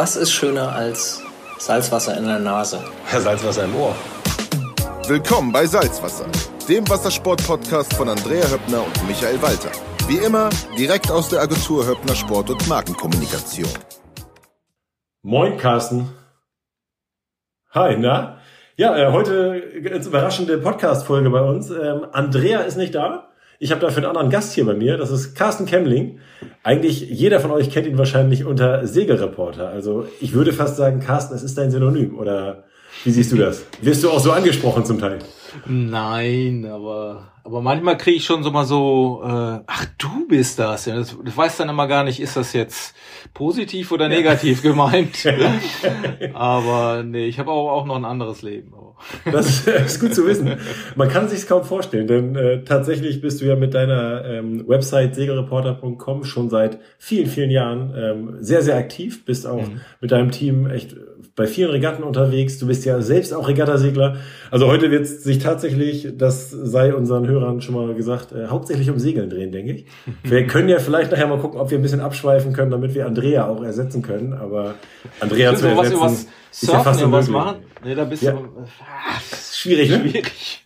[0.00, 1.22] Was ist schöner als
[1.58, 2.82] Salzwasser in der Nase?
[3.12, 3.94] Ja, Salzwasser im Ohr.
[5.06, 6.24] Willkommen bei Salzwasser,
[6.66, 9.70] dem Wassersport-Podcast von Andrea Höppner und Michael Walter.
[10.08, 13.68] Wie immer, direkt aus der Agentur Höppner Sport und Markenkommunikation.
[15.20, 16.08] Moin, Carsten.
[17.74, 18.38] Hi, na?
[18.76, 21.68] Ja, äh, heute ganz überraschende Podcast-Folge bei uns.
[21.68, 23.29] Ähm, Andrea ist nicht da.
[23.62, 24.96] Ich habe dafür einen anderen Gast hier bei mir.
[24.96, 26.18] Das ist Carsten Kemmling.
[26.62, 29.68] Eigentlich jeder von euch kennt ihn wahrscheinlich unter Segelreporter.
[29.68, 32.18] Also ich würde fast sagen, Carsten, es ist dein Synonym.
[32.18, 32.64] Oder
[33.04, 33.66] wie siehst du das?
[33.82, 35.18] Wirst du auch so angesprochen zum Teil?
[35.66, 40.86] Nein, aber aber manchmal kriege ich schon so mal so, äh, ach du bist das.
[40.86, 42.94] Ja, das, das weiß dann immer gar nicht, ist das jetzt
[43.34, 45.26] positiv oder negativ gemeint.
[46.32, 48.72] aber nee, ich habe auch, auch noch ein anderes Leben.
[49.30, 50.56] Das ist gut zu wissen.
[50.96, 55.14] Man kann sich kaum vorstellen, denn äh, tatsächlich bist du ja mit deiner ähm, Website
[55.14, 59.80] segelreporter.com schon seit vielen, vielen Jahren ähm, sehr, sehr aktiv, bist auch mhm.
[60.00, 60.96] mit deinem Team echt
[61.36, 62.58] bei vielen Regatten unterwegs.
[62.58, 64.16] Du bist ja selbst auch Regattasegler.
[64.50, 68.90] Also heute wird es sich tatsächlich, das sei unseren Hörern schon mal gesagt, äh, hauptsächlich
[68.90, 69.86] um Segeln drehen, denke ich.
[70.22, 73.06] Wir können ja vielleicht nachher mal gucken, ob wir ein bisschen abschweifen können, damit wir
[73.06, 74.32] Andrea auch ersetzen können.
[74.32, 74.74] Aber
[75.20, 77.56] Andrea zu ersetzen, was, was ist ja fast was machen.
[77.84, 78.32] Nee, da bist ja.
[78.32, 78.38] du.
[78.80, 79.18] Ah,
[79.52, 80.00] schwierig, ne?
[80.00, 80.64] Schwierig.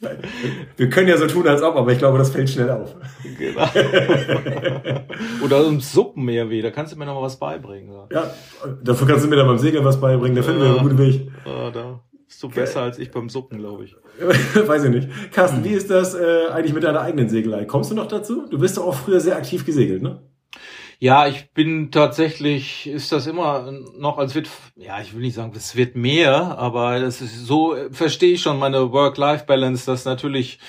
[0.77, 2.95] Wir können ja so tun, als ob, aber ich glaube, das fällt schnell auf.
[3.39, 3.63] Genau.
[5.45, 7.91] Oder ums Suppenmeer weh, da kannst du mir noch mal was beibringen.
[7.91, 8.09] Oder?
[8.11, 8.35] Ja,
[8.83, 11.29] dafür kannst du mir dann beim Segeln was beibringen, da finden wir einen guten Weg.
[11.47, 13.97] Ja, da bist du besser als ich beim Suppen, glaube ich.
[14.69, 15.09] Weiß ich nicht.
[15.33, 17.65] Carsten, wie ist das äh, eigentlich mit deiner eigenen Segelei?
[17.65, 18.47] Kommst du noch dazu?
[18.51, 20.21] Du bist doch auch früher sehr aktiv gesegelt, ne?
[21.05, 25.53] Ja, ich bin tatsächlich, ist das immer noch, als wird, ja, ich will nicht sagen,
[25.55, 30.61] es wird mehr, aber das ist so, verstehe ich schon meine Work-Life-Balance, das natürlich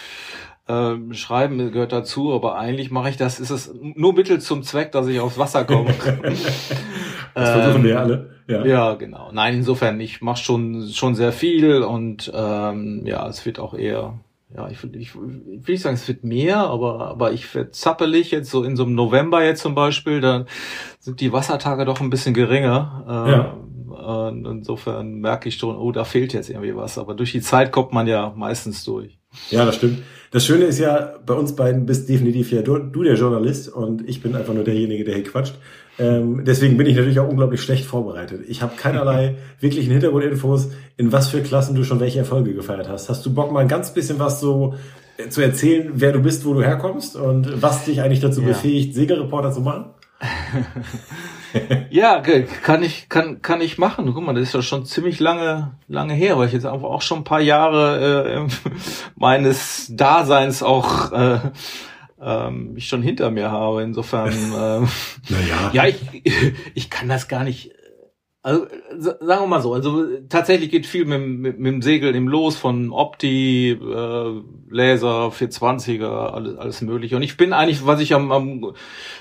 [0.67, 4.91] äh, Schreiben gehört dazu, aber eigentlich mache ich das, ist es nur Mittel zum Zweck,
[4.91, 5.95] dass ich aufs Wasser komme.
[7.33, 8.35] das versuchen wir alle.
[8.49, 8.65] Ja.
[8.65, 9.31] ja, genau.
[9.31, 14.19] Nein, insofern, ich mache schon schon sehr viel und ähm, ja, es wird auch eher
[14.53, 18.31] ja, ich, ich, ich will nicht sagen, es wird mehr, aber, aber ich werde zappelig
[18.31, 20.45] jetzt so in so einem November jetzt zum Beispiel, da
[20.99, 23.05] sind die Wassertage doch ein bisschen geringer.
[23.07, 23.57] Äh, ja.
[23.95, 26.97] Und insofern merke ich schon, oh, da fehlt jetzt irgendwie was.
[26.97, 29.17] Aber durch die Zeit kommt man ja meistens durch.
[29.49, 30.03] Ja, das stimmt.
[30.35, 34.05] Das Schöne ist ja, bei uns beiden bist definitiv ja du, du der Journalist und
[34.05, 35.55] ich bin einfach nur derjenige, der hier quatscht.
[35.97, 38.41] Ähm, deswegen bin ich natürlich auch unglaublich schlecht vorbereitet.
[38.49, 43.07] Ich habe keinerlei wirklichen Hintergrundinfos, in was für Klassen du schon welche Erfolge gefeiert hast.
[43.07, 44.73] Hast du Bock, mal ein ganz bisschen was so
[45.15, 48.49] äh, zu erzählen, wer du bist, wo du herkommst und was dich eigentlich dazu ja.
[48.49, 49.85] befähigt, Segelreporter zu machen?
[51.89, 52.21] ja,
[52.63, 54.13] kann ich, kann, kann ich machen.
[54.13, 57.01] Guck mal, das ist ja schon ziemlich lange, lange her, weil ich jetzt einfach auch
[57.01, 58.69] schon ein paar Jahre äh,
[59.15, 61.39] meines Daseins auch äh,
[62.21, 63.83] ähm, ich schon hinter mir habe.
[63.83, 64.87] Insofern, ähm,
[65.29, 65.71] naja.
[65.73, 66.23] ja, ich,
[66.73, 67.71] ich kann das gar nicht.
[68.45, 68.67] Also
[68.99, 72.55] sagen wir mal so, also tatsächlich geht viel mit, mit, mit dem Segel im Los
[72.55, 77.15] von Opti, äh, Laser, 420er, alles, alles mögliche.
[77.15, 78.75] Und ich bin eigentlich, was ich am, am,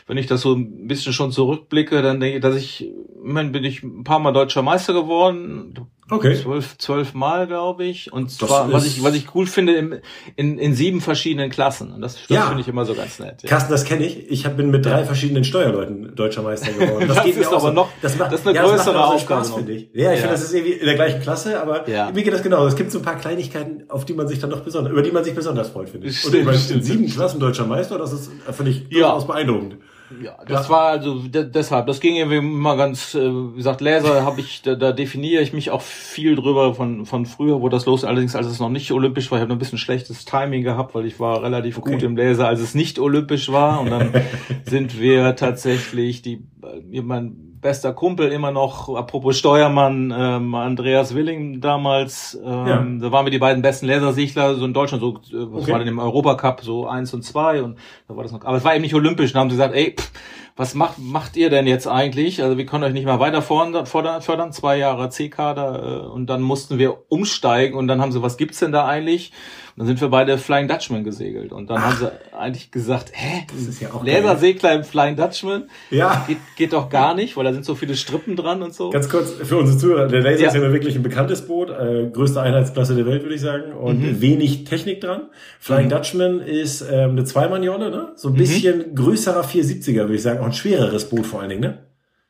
[0.07, 2.93] wenn ich das so ein bisschen schon zurückblicke, dann denke ich, dass ich,
[3.25, 5.73] immerhin bin ich ein paar Mal deutscher Meister geworden,
[6.11, 6.37] Okay.
[6.37, 8.13] Zwölf, zwölf Mal, glaube ich.
[8.13, 9.95] Und zwar, was ich, was ich cool finde, im,
[10.37, 11.93] in, in sieben verschiedenen Klassen.
[11.93, 12.43] Und das, das ja.
[12.47, 13.43] finde ich immer so ganz nett.
[13.43, 13.49] Ja.
[13.49, 14.31] Carsten, das kenne ich.
[14.31, 17.05] Ich hab, bin mit drei verschiedenen Steuerleuten deutscher Meister geworden.
[17.15, 17.71] Das, das geht ist aber so.
[17.71, 19.89] noch, das, macht, das ist eine ja, größere Aufgabe, finde ich.
[19.93, 20.23] Ja, ich ja.
[20.23, 22.11] finde, das ist irgendwie in der gleichen Klasse, aber ja.
[22.13, 22.67] mir geht das genau.
[22.67, 25.13] Es gibt so ein paar Kleinigkeiten, auf die man sich dann noch besonders, über die
[25.13, 26.19] man sich besonders freut, finde ich.
[26.19, 29.77] Stimmt, Und ich meine, in sieben Klassen deutscher Meister, das ist, finde ich, durchaus beeindruckend.
[30.23, 30.71] Ja, das ja.
[30.71, 34.75] war also deshalb, das ging irgendwie immer ganz, äh, wie gesagt, Laser habe ich, da,
[34.75, 38.47] da definiere ich mich auch viel drüber von, von früher, wo das los, allerdings als
[38.47, 41.43] es noch nicht olympisch war, ich habe ein bisschen schlechtes Timing gehabt, weil ich war
[41.43, 41.93] relativ okay.
[41.93, 44.13] gut im Laser, als es nicht olympisch war und dann
[44.67, 46.45] sind wir tatsächlich die,
[46.93, 52.87] äh, mein bester Kumpel immer noch, apropos Steuermann, ähm, Andreas Willing damals, ähm, ja.
[53.01, 55.73] da waren wir die beiden besten Lasersegler so in Deutschland, so, äh, was okay.
[55.73, 58.65] war denn im Europacup, so eins und zwei und da war das noch, aber es
[58.65, 60.13] war eben nicht olympisch, da haben sie gesagt, ey, pff,
[60.57, 62.43] was macht, macht ihr denn jetzt eigentlich?
[62.43, 66.43] Also wir können euch nicht mal weiter fördern, fördern zwei Jahre C-Kader äh, und dann
[66.43, 69.33] mussten wir umsteigen und dann haben sie, was gibt's denn da eigentlich?
[69.77, 71.53] dann sind wir beide Flying Dutchman gesegelt.
[71.53, 71.87] Und dann Ach.
[71.87, 75.65] haben sie eigentlich gesagt, hä, das ist ja auch Lasersegler im Flying Dutchman?
[75.91, 76.25] Ja.
[76.29, 78.91] Geht, geht doch gar nicht, weil da sind so viele Strippen dran und so.
[78.91, 80.49] Ganz kurz für unsere Zuhörer, der Laser ja.
[80.49, 84.01] ist ja wirklich ein bekanntes Boot, äh, größte Einheitsklasse der Welt, würde ich sagen, und
[84.01, 84.21] mhm.
[84.21, 85.23] wenig Technik dran.
[85.59, 85.91] Flying mhm.
[85.91, 88.13] Dutchman ist ähm, eine Zweimann-Jolle, ne?
[88.15, 88.39] So ein mhm.
[88.39, 88.95] bisschen mhm.
[88.95, 91.79] größerer 470er, würde ich sagen, auch ein schwereres Boot vor allen Dingen, ne?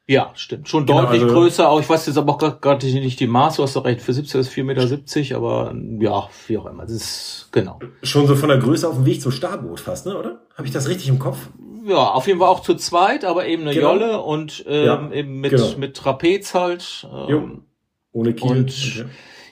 [0.06, 0.68] Ja, stimmt.
[0.68, 1.68] Schon genau, deutlich also, größer.
[1.70, 3.56] Auch ich weiß jetzt aber auch gerade nicht die Maße.
[3.56, 4.02] Du hast doch recht.
[4.02, 6.82] Für 70 ist 4,70 Meter, aber ja, wie auch immer.
[6.82, 7.78] Das ist genau.
[8.02, 10.18] Schon so von der Größe auf dem Weg zum Starboot fast, ne?
[10.18, 10.42] Oder?
[10.56, 11.38] Habe ich das richtig im Kopf?
[11.86, 13.92] Ja, auf jeden Fall auch zu zweit, aber eben eine Genau.
[13.94, 15.74] Jolle und ähm, Ja, eben mit, genau.
[15.78, 17.06] mit Trapez halt.
[17.10, 17.48] Ähm, Jo.
[18.12, 18.50] Ohne Kiel.
[18.50, 19.04] Und- Okay.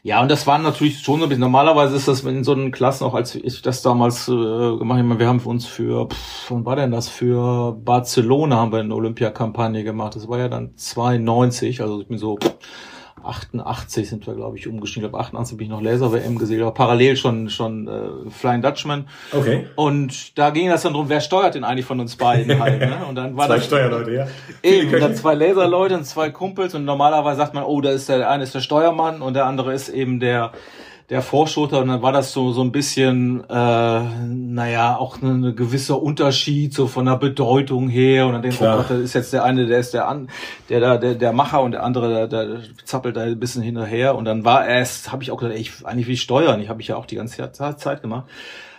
[0.05, 2.73] Ja, und das waren natürlich schon so ein bisschen, normalerweise ist das in so einen
[2.73, 6.65] Klassen, auch als ich das damals äh, gemacht habe, wir haben uns für, pff, wann
[6.65, 11.81] war denn das, für Barcelona haben wir eine Olympiakampagne gemacht, das war ja dann 92,
[11.83, 12.51] also ich bin so pff,
[13.25, 16.73] 88 sind wir, glaube ich, umgestiegen, ich glaube 88 bin ich noch Laser-WM gesehen, aber
[16.73, 19.67] parallel schon, schon äh, Flying Dutchman Okay.
[19.77, 23.05] und da ging das dann drum, wer steuert denn eigentlich von uns beiden halt, ne?
[23.09, 24.27] und dann war Zwei das Steuerleute, ja.
[24.63, 28.19] Eben, dann zwei Laserleute und zwei Kumpels und normalerweise sagt man, oh, da ist der,
[28.19, 30.53] der eine ist der Steuermann und der andere ist eben der
[31.13, 35.55] der Vorschoter und dann war das so so ein bisschen, äh, naja, auch ein eine
[35.55, 39.13] gewisser Unterschied so von der Bedeutung her und dann denkt man, oh Gott, das ist
[39.13, 40.31] jetzt der eine, der ist der an,
[40.71, 44.15] der da der, der Macher und der andere, der, der zappelt da ein bisschen hinterher
[44.15, 46.81] und dann war erst, habe ich auch gedacht, ey, ich eigentlich ich steuern, ich habe
[46.81, 48.25] ich ja auch die ganze Zeit gemacht.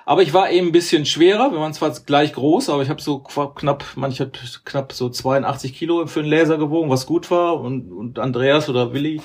[0.06, 1.52] Aber ich war eben ein bisschen schwerer.
[1.52, 4.30] Wir waren zwar gleich groß, aber ich habe so knapp, manche
[4.66, 7.62] knapp so 82 Kilo für einen Laser gewogen, was gut war.
[7.62, 9.22] Und, und Andreas oder Willi,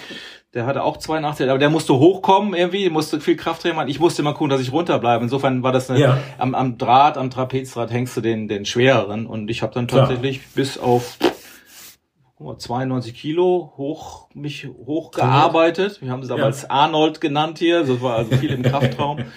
[0.58, 3.76] der hatte auch 82, aber der musste hochkommen irgendwie, musste viel Kraft drehen.
[3.86, 5.22] Ich musste immer gucken, dass ich runterbleibe.
[5.22, 6.18] Insofern war das eine, Ja.
[6.36, 9.26] am, am Draht, am Trapezdraht hängst du den, den schwereren.
[9.26, 11.16] Und ich habe dann tatsächlich bis auf
[12.40, 16.00] 92 Kilo hoch mich hochgearbeitet.
[16.00, 17.84] Wir haben es damals Arnold genannt hier.
[17.84, 19.18] Das war also viel im Kraftraum.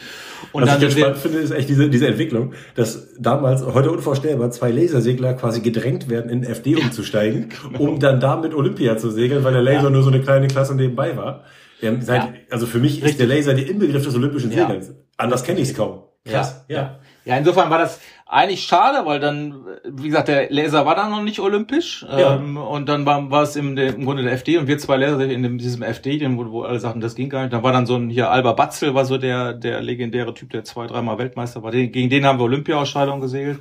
[0.54, 3.92] Und Was dann ich ganz spannend finde, ist echt diese, diese Entwicklung, dass damals, heute
[3.92, 9.44] unvorstellbar, zwei Lasersegler quasi gedrängt werden, in FD umzusteigen, um dann damit Olympia zu segeln,
[9.44, 9.90] weil der Laser genau.
[9.90, 9.94] Ja.
[9.94, 11.44] nur so eine kleine Klasse nebenbei war.
[11.80, 12.34] Seit, Ja.
[12.50, 13.28] Also für mich ist Richtig.
[13.28, 14.68] der Laser der Inbegriff des olympischen Ja.
[14.68, 14.94] Segelns.
[15.18, 16.04] Anders kenne ich es kaum.
[16.26, 16.66] Krass.
[16.68, 17.00] Ja.
[17.32, 21.22] Ja, insofern war das eigentlich schade, weil dann, wie gesagt, der Laser war dann noch
[21.22, 22.06] nicht olympisch.
[22.10, 22.36] Ja.
[22.36, 25.22] Ähm, und dann war, war es im, im Grunde der FD und wir zwei Laser
[25.26, 27.54] in dem, diesem FD, dem, wo, wo alle sagten, das ging gar nicht.
[27.54, 30.64] Da war dann so ein, hier Alba Batzel war so der, der legendäre Typ, der
[30.64, 31.72] zwei, dreimal Weltmeister war.
[31.72, 33.60] Den, gegen den haben wir Olympia-Ausscheidung gesegelt.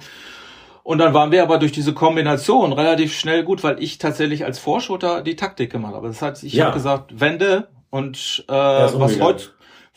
[0.82, 4.58] Und dann waren wir aber durch diese Kombination relativ schnell gut, weil ich tatsächlich als
[4.58, 6.08] Vorschoter die Taktik gemacht habe.
[6.08, 6.66] Das heißt, ich Ja.
[6.66, 9.44] habe gesagt, Wende und äh, was heute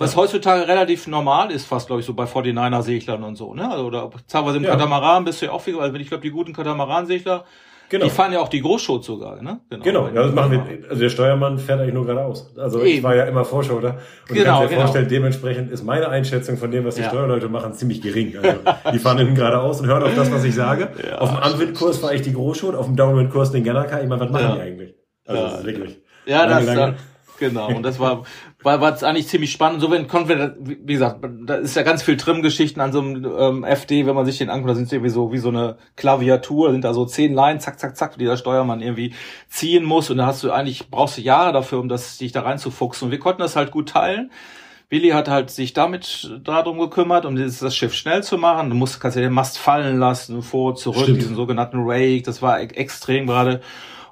[0.03, 3.69] was heutzutage relativ normal ist, fast glaube ich so bei 49er-Seglern und so, ne?
[3.71, 4.71] Also, oder teilweise im Ja.
[4.71, 7.43] Katamaran bist du ja auch viel, also wenn ich glaube, die guten Katamaran-Segler,
[7.89, 8.05] Genau.
[8.05, 9.59] die fahren ja auch die Großschot sogar, ne?
[9.69, 10.89] Genau, ja, das machen wir.
[10.89, 12.51] Also der Steuermann fährt eigentlich nur geradeaus.
[12.57, 13.03] Also ich Eben.
[13.03, 13.99] war ja immer Vorschauter.
[14.29, 14.81] Und Genau, kannst dir genau.
[14.81, 17.09] vorstellen, dementsprechend ist meine Einschätzung von dem, was die Ja.
[17.09, 18.35] Steuerleute machen, ziemlich gering.
[18.41, 18.59] Also
[18.91, 20.87] die fahren hinten geradeaus und hören auf das, was ich sage.
[21.07, 23.99] Ja, auf dem Anwindkurs fahre ich die Großschot, auf dem Downwindkurs den Ganaka.
[24.01, 24.95] Ich meine, was machen die eigentlich?
[25.27, 26.01] Also das ist wirklich.
[26.25, 26.93] Ja, das, da,
[27.39, 27.67] genau.
[27.67, 28.23] Und das war,
[28.61, 29.81] war, war eigentlich ziemlich spannend.
[29.81, 33.25] So wenn konnten wir, wie gesagt, da ist ja ganz viel Trim-Geschichten an so einem
[33.37, 35.77] ähm, FD, wenn man sich den anguckt, da sind es irgendwie so wie so eine
[35.95, 39.13] Klaviatur, sind da so zehn Line, zack, zack, zack, die der Steuermann irgendwie
[39.47, 40.09] ziehen muss.
[40.09, 43.07] Und da hast du eigentlich, brauchst du Jahre dafür, um das, dich da reinzufuchsen.
[43.07, 44.31] Und wir konnten das halt gut teilen.
[44.93, 48.69] Willi hat halt sich damit darum gekümmert, um das Schiff schnell zu machen.
[48.69, 51.17] Du musst, kannst ja den Mast fallen lassen, vor, zurück, Stimmt.
[51.17, 52.21] diesen sogenannten Rake.
[52.21, 53.61] Das war e- extrem gerade.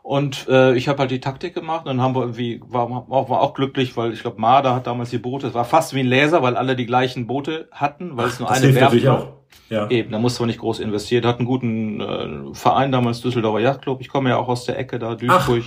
[0.03, 1.85] Und äh, ich habe halt die Taktik gemacht.
[1.85, 5.19] Dann haben wir irgendwie, war, war, auch glücklich, weil ich glaube, Marder hat damals die
[5.19, 8.39] Boote, es war fast wie ein Laser, weil alle die gleichen Boote hatten, weil es
[8.39, 9.17] nur Das eine Werft war.
[9.19, 9.27] auch.
[9.69, 9.89] Ja.
[9.89, 11.25] Eben, da musste man nicht groß investieren.
[11.25, 14.01] Hat einen guten äh, Verein damals, Düsseldorfer Yachtclub.
[14.01, 15.63] Ich komme ja auch aus der Ecke da, Duisburg.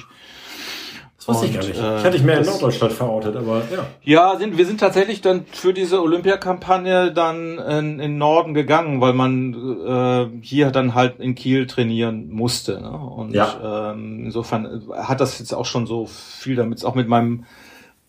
[1.27, 1.79] Das wusste ich gar nicht.
[1.81, 3.87] äh, ich hatte dich mehr in Norddeutschland verortet, aber ja.
[4.03, 9.13] Ja, sind, wir sind tatsächlich dann für diese Olympiakampagne dann in, in Norden gegangen, weil
[9.15, 9.55] man
[9.87, 12.81] äh, hier dann halt in Kiel trainieren musste.
[12.81, 12.91] Ne?
[12.91, 13.93] Und Ja.
[13.93, 17.45] ähm, insofern hat das jetzt auch schon so viel damit, auch mit meinem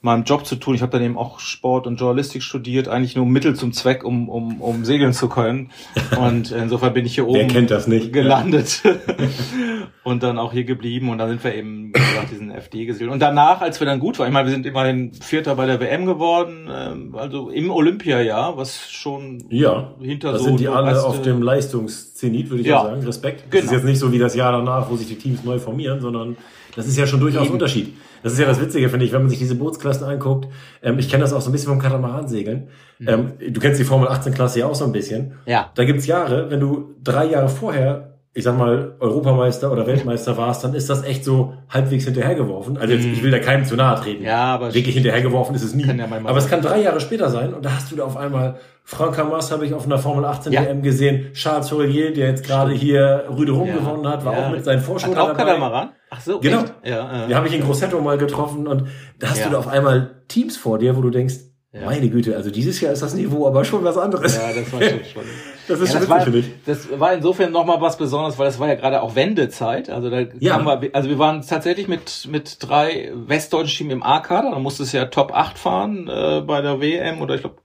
[0.01, 0.75] meinem Job zu tun.
[0.75, 4.29] Ich habe dann eben auch Sport und Journalistik studiert, eigentlich nur Mittel zum Zweck, um,
[4.29, 5.71] um, um segeln zu können.
[6.19, 8.13] Und insofern bin ich hier oben Wer kennt das nicht?
[8.13, 8.83] gelandet
[10.03, 13.11] und dann auch hier geblieben und dann sind wir eben, wie gesagt, diesen FD gesegelt.
[13.11, 15.79] Und danach, als wir dann gut waren, ich meine, wir sind immerhin Vierter bei der
[15.79, 20.89] WM geworden, ähm, also im Olympiajahr, was schon Ja, hinter da so sind die alle
[20.91, 22.83] erste- auf dem Leistungszenit, würde ich Ja.
[22.83, 23.03] sagen.
[23.03, 23.43] Respekt.
[23.43, 23.63] Das Genau.
[23.65, 26.37] ist jetzt nicht so wie das Jahr danach, wo sich die Teams neu formieren, sondern
[26.75, 27.93] das ist ja schon durchaus ein Unterschied.
[28.23, 30.47] Das ist ja das Witzige, finde ich, wenn man sich diese Bootsklassen anguckt.
[30.81, 32.69] Ähm, ich kenne das auch so ein bisschen vom Katamaransegeln.
[33.05, 35.33] Ähm, du kennst die Formel 18 Klasse ja auch so ein bisschen.
[35.45, 35.69] Ja.
[35.75, 40.61] Da gibt's Jahre, wenn du drei Jahre vorher, ich sag mal, Europameister oder Weltmeister warst,
[40.65, 42.77] dann ist das echt so halbwegs hinterhergeworfen.
[42.77, 44.19] Also jetzt, ich will da keinem zu nahe treten.
[44.23, 44.27] Mhm.
[44.27, 45.85] Ja, aber Wirklich hinterhergeworfen ist es nie.
[45.85, 45.93] Ja
[46.25, 49.17] aber es kann drei Jahre später sein und da hast du da auf einmal Frank
[49.17, 50.63] Hamas habe ich auf einer Formel 18 Ja.
[50.65, 53.75] WM gesehen, Charles Houllier, der jetzt gerade hier Rüde Rum Ja.
[53.77, 55.43] gewonnen hat, war auch mit seinen Vorschulen auch dabei.
[55.53, 55.89] Katamaran?
[56.09, 56.59] Ach so, Genau.
[56.59, 56.73] echt?
[56.83, 58.83] Ja, äh, Die habe ich in Grosseto mal getroffen und
[59.17, 61.35] da hast du da auf einmal Teams vor dir, wo du denkst,
[61.77, 61.85] Ja.
[61.87, 64.35] meine Güte, also dieses Jahr ist das Niveau aber schon was anderes.
[64.35, 65.29] ja, das war schon spannend.
[65.67, 66.53] Das ist Ja, schon das, war, witzig, finde ich.
[66.91, 69.89] das war insofern nochmal was Besonderes, weil das war ja gerade auch Wendezeit.
[69.89, 70.81] Also da Ja.
[70.81, 74.51] wir, also wir waren tatsächlich mit mit drei westdeutschen Teams im A-Kader.
[74.51, 77.55] Da musstest du ja Top 8 fahren äh, bei der WM oder ich glaube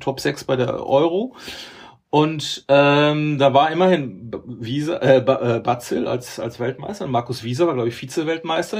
[0.00, 1.34] Top 6 bei der Euro.
[2.10, 7.04] Und ähm, da war immerhin Wiese, äh, äh, Batzel als, als Weltmeister.
[7.04, 8.78] Und Markus Wieser war, glaube ich, Vize-Weltmeister.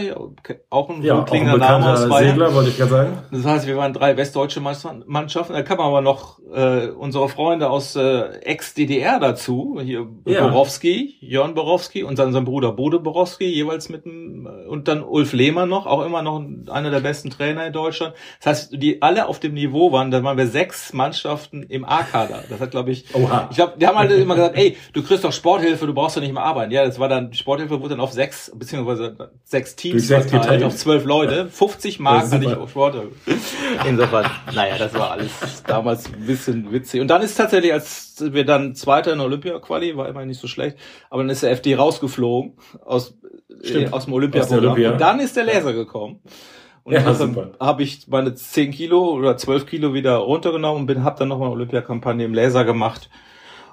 [0.70, 2.30] Auch ein ja, klingender Name aus Bayern.
[2.30, 3.18] Segler, wollte ich gerade sagen.
[3.30, 5.52] Das heißt, wir waren drei westdeutsche Mannschaften.
[5.52, 9.78] Da kamen aber noch äh, unsere Freunde aus äh, Ex-DDR dazu.
[9.82, 10.46] Hier ja.
[10.46, 15.34] Borowski, Jörn Borowski und dann sein Bruder Bode Borowski, jeweils mit dem, und dann Ulf
[15.34, 18.14] Lehmann noch, auch immer noch einer der besten Trainer in Deutschland.
[18.38, 22.44] Das heißt, die alle auf dem Niveau waren, da waren wir sechs Mannschaften im A-Kader.
[22.48, 23.48] Das hat, glaube ich, Oha.
[23.50, 26.20] Ich glaube, die haben halt immer gesagt, ey, du kriegst doch Sporthilfe, du brauchst doch
[26.20, 26.72] nicht mehr arbeiten.
[26.72, 31.04] Ja, das war dann, Sporthilfe wurde dann auf sechs, beziehungsweise sechs Teams verteilt, auf zwölf
[31.04, 31.48] Leute.
[31.48, 33.10] 50 Mark hatte ich auf Sporthilfe.
[33.86, 37.00] Insofern, naja, das war alles damals ein bisschen witzig.
[37.00, 40.76] Und dann ist tatsächlich, als wir dann Zweiter in Olympia-Quali, war immer nicht so schlecht,
[41.10, 43.14] aber dann ist der FD rausgeflogen aus,
[43.62, 44.64] äh, aus dem Olympia-Programm.
[44.64, 44.92] Olympia.
[44.92, 46.20] Und dann ist der Laser gekommen.
[46.88, 51.04] Und ja, dann habe ich meine 10 Kilo oder 12 Kilo wieder runtergenommen und bin,
[51.04, 53.10] habe dann nochmal Olympiakampagne im Laser gemacht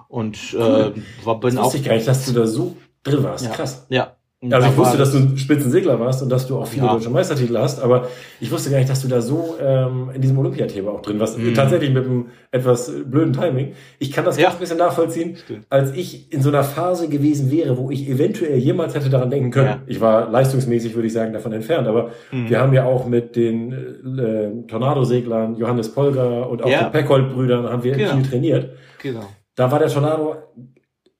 [0.10, 0.92] und äh,
[1.24, 1.74] war, bin das auch.
[1.74, 3.46] Ich gar nicht, dass du da so drin warst.
[3.46, 3.52] Ja.
[3.52, 3.86] Krass.
[3.88, 4.18] Ja.
[4.52, 6.94] Also ich wusste, dass du ein Spitzensegler warst und dass du auch viele ja.
[6.94, 10.38] deutsche Meistertitel hast, aber ich wusste gar nicht, dass du da so ähm, in diesem
[10.38, 11.40] Olympiathema auch drin warst.
[11.40, 11.54] Mhm.
[11.54, 13.74] Tatsächlich mit einem etwas blöden Timing.
[13.98, 14.44] Ich kann das ja.
[14.44, 15.66] ganz ein bisschen nachvollziehen, Stimmt.
[15.70, 19.52] als ich in so einer Phase gewesen wäre, wo ich eventuell jemals hätte daran denken
[19.52, 19.68] können.
[19.68, 19.82] Ja.
[19.88, 22.50] Ich war leistungsmäßig, würde ich sagen, davon entfernt, aber mhm.
[22.50, 26.84] wir haben ja auch mit den äh, Tornado-Seglern, Johannes Polger und auch ja.
[26.84, 28.16] den Peckhold-Brüdern haben wir genau.
[28.16, 28.70] viel trainiert.
[29.02, 29.28] Genau.
[29.56, 30.36] Da war der Tornado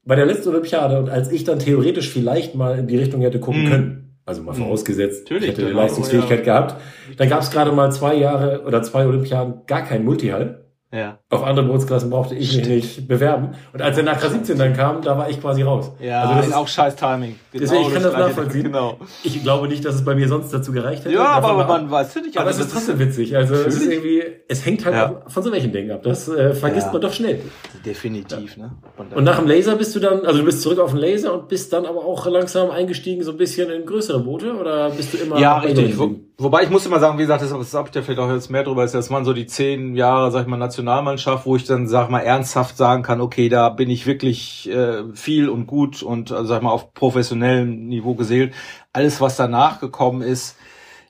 [0.06, 3.40] bei der letzten Olympiade und als ich dann theoretisch vielleicht mal in die Richtung hätte
[3.40, 3.70] gucken mhm.
[3.70, 4.64] können, also mal mhm.
[4.64, 6.46] vorausgesetzt, Natürlich, ich hätte die Leistungsfähigkeit ja.
[6.46, 6.82] gehabt,
[7.18, 10.65] dann gab es gerade mal zwei Jahre oder zwei Olympiaden gar kein Multihall.
[10.94, 11.20] Ja.
[11.30, 13.50] Auf andere Bootsklassen brauchte ich mich nicht bewerben.
[13.74, 15.92] Und als er nach K17 dann kam, da war ich quasi raus.
[16.00, 17.36] Ja, also das ist auch scheiß Timing.
[17.52, 18.64] Genau deswegen, ich kann das nachvollziehen.
[18.64, 19.00] Genau.
[19.24, 21.16] Ich glaube nicht, dass es bei mir sonst dazu gereicht hätte.
[21.16, 22.40] Ja, aber man weiß finde ich.
[22.40, 23.36] Aber es ist trotzdem witzig.
[23.36, 25.22] Also es ist irgendwie, es hängt halt ja.
[25.28, 26.04] von so welchen Dingen ab.
[26.04, 26.94] Das äh, vergisst ja.
[26.94, 27.42] man doch schnell.
[27.86, 28.72] Definitiv, ne?
[29.14, 31.50] Und nach dem Laser bist du dann, also du bist zurück auf den Laser und
[31.50, 35.18] bist dann aber auch langsam eingestiegen so ein bisschen in größere Boote oder bist du
[35.18, 35.40] immer?
[35.40, 35.98] Ja, richtig.
[36.38, 38.50] Wo, wobei ich muss immer sagen, wie gesagt, das, das habt ihr vielleicht auch jetzt
[38.50, 41.66] mehr drüber, ist, das waren so die zehn Jahre, sag ich mal, Nationalmannschaft, wo ich
[41.66, 46.04] dann, sag mal, ernsthaft sagen kann, okay, da bin ich wirklich äh, viel und gut
[46.04, 48.54] und, also, sag mal, auf professionellem Niveau gesehen.
[48.94, 50.58] Alles, was danach gekommen ist,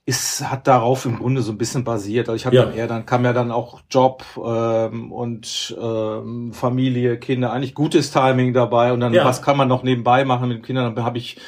[0.08, 2.30] ist, hat darauf im Grunde so ein bisschen basiert.
[2.30, 2.66] Also ich habe ja.
[2.66, 8.12] dann eher, dann kam ja dann auch Job ähm, und ähm, Familie, Kinder, eigentlich gutes
[8.12, 9.26] Timing dabei und dann ja.
[9.26, 10.94] was kann man noch nebenbei machen mit den Kindern.
[10.96, 11.42] Dann habe ich, ich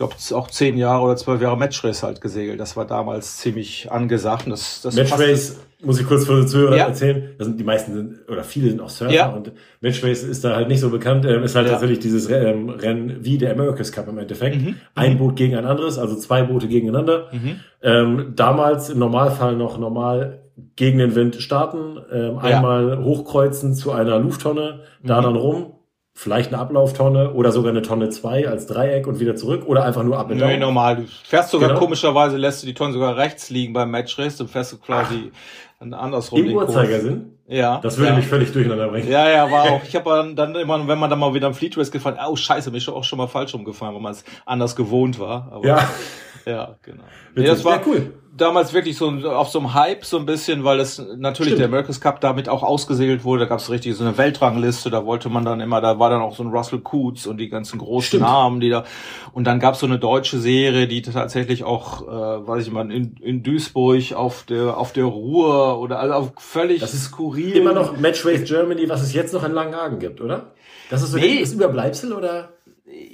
[0.00, 2.58] glaube, auch zehn Jahre oder zwölf Jahre Matchrace halt gesegelt.
[2.58, 4.46] Das war damals ziemlich angesagt.
[4.46, 6.86] Und das, das Matchrace muss ich kurz für die Zuhörer ja.
[6.86, 7.34] erzählen.
[7.36, 9.28] Das sind, die meisten sind, oder viele sind auch Surfer ja.
[9.28, 11.26] und Matchrace ist da halt nicht so bekannt.
[11.26, 11.72] Ähm, ist halt ja.
[11.72, 14.56] tatsächlich dieses ähm, Rennen wie der America's Cup im Endeffekt.
[14.56, 14.76] Mhm.
[14.94, 17.28] Ein Boot gegen ein anderes, also zwei Boote gegeneinander.
[17.32, 17.60] Mhm.
[17.82, 20.40] Ähm, damals im Normalfall noch normal
[20.76, 25.24] gegen den Wind starten, ähm, einmal hochkreuzen zu einer Lufttonne, da mhm.
[25.24, 25.72] dann rum,
[26.14, 30.02] vielleicht eine Ablauftonne oder sogar eine Tonne zwei als Dreieck und wieder zurück oder einfach
[30.02, 30.38] nur ab und.
[30.38, 30.96] Nee, normal.
[30.96, 31.80] Du fährst sogar genau.
[31.80, 35.32] komischerweise, lässt du die Tonne sogar rechts liegen beim Matchrace und fährst du quasi
[35.80, 35.98] Ach.
[35.98, 36.44] andersrum.
[36.44, 37.38] Im Uhrzeigersinn?
[37.46, 37.80] Ja.
[37.82, 38.16] Das würde ja.
[38.16, 39.10] mich völlig durcheinander bringen.
[39.10, 39.80] Ja, ja, war auch.
[39.88, 42.70] Ich habe dann immer, wenn man dann mal wieder am Fleet Race gefahren, oh scheiße,
[42.70, 45.50] bin ich auch schon mal falsch rumgefahren, weil man es anders gewohnt war.
[45.52, 45.88] Aber, ja.
[46.46, 47.02] Ja, genau.
[47.36, 50.80] Nee, das war cool damals wirklich so auf so einem Hype so ein bisschen, weil
[50.80, 51.60] es natürlich Stimmt.
[51.60, 53.40] der America's Cup damit auch ausgesegelt wurde.
[53.40, 56.22] Da gab es richtig so eine Weltrangliste, da wollte man dann immer, da war dann
[56.22, 58.22] auch so ein Russell Coots und die ganzen großen Stimmt.
[58.22, 58.84] Namen, die da.
[59.32, 62.90] Und dann gab es so eine deutsche Serie, die tatsächlich auch, äh, weiß ich mal,
[62.90, 67.56] in, in Duisburg auf der auf der Ruhr oder also auf völlig das ist skurril.
[67.56, 70.52] Immer noch Match Race Germany, was es jetzt noch in Langenhagen gibt, oder?
[70.90, 71.40] Das ist so nee.
[71.40, 72.54] das Überbleibsel oder?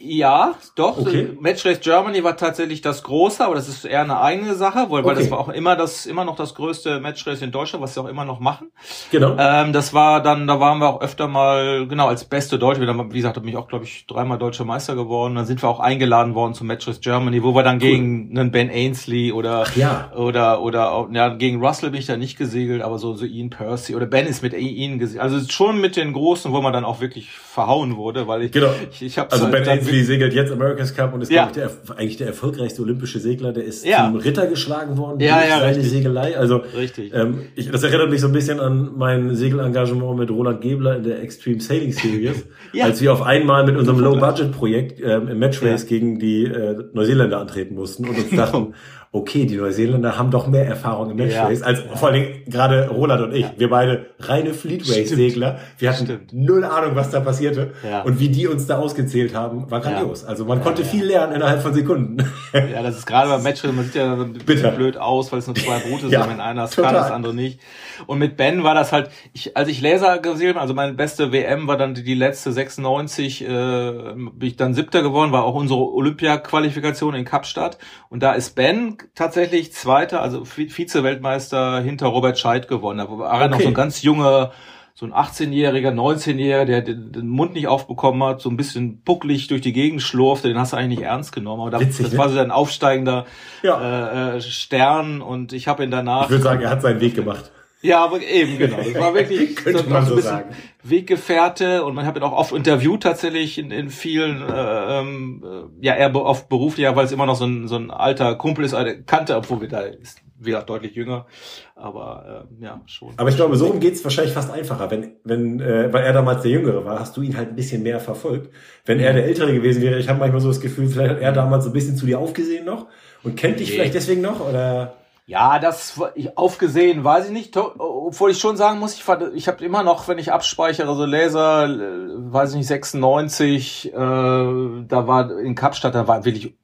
[0.08, 0.98] Ja, doch.
[0.98, 1.30] Okay.
[1.40, 5.06] Matchless Germany war tatsächlich das große, aber das ist eher eine eigene Sache, weil, okay.
[5.06, 8.00] weil das war auch immer das, immer noch das größte Matchrace in Deutschland, was sie
[8.00, 8.68] auch immer noch machen.
[9.10, 9.36] Genau.
[9.38, 13.16] Ähm, das war dann, da waren wir auch öfter mal, genau, als beste Deutsche, wie
[13.16, 15.34] gesagt, habe ich auch, glaube ich, dreimal deutscher Meister geworden.
[15.34, 17.80] Dann sind wir auch eingeladen worden zum Matchless Germany, wo wir dann cool.
[17.80, 20.12] gegen einen Ben Ainsley oder, Ach, ja.
[20.14, 23.96] oder, oder, ja, gegen Russell bin ich da nicht gesegelt, aber so, so Ian Percy
[23.96, 25.22] oder Ben ist mit Ian gesegelt.
[25.22, 28.70] Also schon mit den Großen, wo man dann auch wirklich verhauen wurde, weil ich, genau.
[28.92, 31.46] ich, ich habe also halt Ben Ainsley segelt jetzt America's Cup und ist, ja.
[31.46, 33.52] glaube ich, der, eigentlich der erfolgreichste olympische Segler.
[33.52, 34.04] Der ist ja.
[34.04, 35.90] zum Ritter geschlagen worden ja, durch ja, seine richtig.
[35.90, 36.38] Segelei.
[36.38, 37.12] Also, richtig.
[37.14, 41.04] Ähm, ich, das erinnert mich so ein bisschen an mein Segelengagement mit Roland Gebler in
[41.04, 42.46] der Extreme Sailing Series,
[42.80, 47.74] als wir auf einmal mit unserem Low-Budget-Projekt ähm, im Matchrace gegen die äh, Neuseeländer antreten
[47.74, 48.74] mussten und uns dachten,
[49.12, 51.66] okay, die Neuseeländer haben doch mehr Erfahrung im Matchrace ja.
[51.66, 53.42] als vor allem gerade Roland und ich.
[53.42, 53.52] Ja.
[53.56, 55.58] Wir beide reine Fleet Race Segler.
[55.78, 56.32] Wir hatten Stimmt.
[56.32, 57.72] null Ahnung, was da passierte.
[57.88, 58.02] Ja.
[58.02, 60.24] Und wie die uns da ausgezählt haben, war grandios.
[60.24, 62.18] Also man konnte viel lernen innerhalb von Sekunden.
[62.52, 64.70] Ja, das ist gerade beim Matchrace, man sieht ja ein bisschen Bitter.
[64.70, 67.60] blöd aus, weil es nur zwei Brote sind, wenn einer es kann, das andere nicht.
[68.06, 71.32] Und mit Ben war das halt, ich, als ich Laser gesehen habe, also meine beste
[71.32, 75.54] WM war dann die, die letzte 96, äh, bin ich dann siebter geworden, war auch
[75.54, 77.78] unsere Olympia-Qualifikation in Kapstadt.
[78.08, 82.98] Und da ist Ben tatsächlich Zweiter, also Vize-Weltmeister hinter Robert Scheid gewonnen.
[82.98, 83.48] Da war okay.
[83.48, 84.52] noch so ein ganz junger,
[84.94, 89.60] so ein 18-Jähriger, 19-Jähriger, der den Mund nicht aufbekommen hat, so ein bisschen pucklig durch
[89.60, 91.62] die Gegend schlurfte, den hast du eigentlich nicht ernst genommen.
[91.62, 92.18] Aber Witzig, das ne?
[92.18, 93.26] war so ein aufsteigender
[93.62, 94.36] ja.
[94.36, 96.24] äh, Stern und ich habe ihn danach.
[96.24, 97.50] Ich würde sagen, er hat seinen Weg gemacht.
[97.82, 98.78] Ja, aber eben, genau.
[98.78, 100.56] Das war wirklich Könnte so, man so ein bisschen sagen.
[100.82, 105.44] Weggefährte und man hat ihn auch oft interviewt tatsächlich in, in vielen, äh, ähm,
[105.80, 108.64] ja, er oft beruflich, ja, weil es immer noch so ein, so ein alter Kumpel
[108.64, 111.26] ist, eine Kante, obwohl wir da ist wieder deutlich jünger,
[111.74, 113.14] aber äh, ja, schon.
[113.16, 114.90] Aber ich glaube, so rum geht's wahrscheinlich fast einfacher.
[114.90, 117.82] Wenn, wenn, äh, weil er damals der Jüngere war, hast du ihn halt ein bisschen
[117.82, 118.52] mehr verfolgt.
[118.84, 121.32] Wenn er der Ältere gewesen wäre, ich habe manchmal so das Gefühl, vielleicht hat er
[121.32, 122.86] damals so ein bisschen zu dir aufgesehen noch
[123.22, 123.74] und kennt dich nee.
[123.76, 124.94] vielleicht deswegen noch, oder?
[125.28, 126.00] Ja, das
[126.36, 127.56] aufgesehen, weiß ich nicht.
[127.56, 129.04] Obwohl ich schon sagen muss, ich,
[129.34, 133.96] ich habe immer noch, wenn ich abspeichere, so Laser, äh, weiß ich nicht, 96, äh,
[133.96, 136.54] da war in Kapstadt, da war wirklich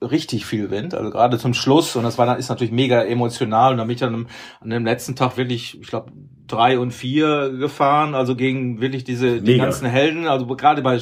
[0.00, 1.96] richtig viel Wind, also gerade zum Schluss.
[1.96, 3.72] Und das war dann ist natürlich mega emotional.
[3.72, 4.26] Und dann bin ich dann
[4.60, 6.10] an dem letzten Tag wirklich, ich glaube
[6.48, 10.98] drei und vier gefahren, also gegen wirklich diese die ganzen Helden, also gerade bei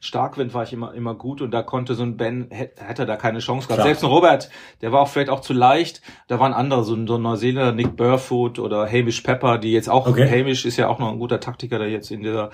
[0.00, 3.40] Starkwind war ich immer immer gut und da konnte so ein Ben hätte da keine
[3.40, 3.82] Chance gehabt.
[3.82, 3.88] Klar.
[3.88, 6.00] Selbst ein Robert, der war auch vielleicht auch zu leicht.
[6.28, 9.90] Da waren andere, so ein, so ein Neuseeländer Nick Burfoot oder Hamish Pepper, die jetzt
[9.90, 10.28] auch okay.
[10.30, 12.50] Hamish ist ja auch noch ein guter Taktiker, der jetzt in dieser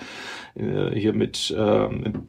[0.56, 2.28] äh, hier mit ähm,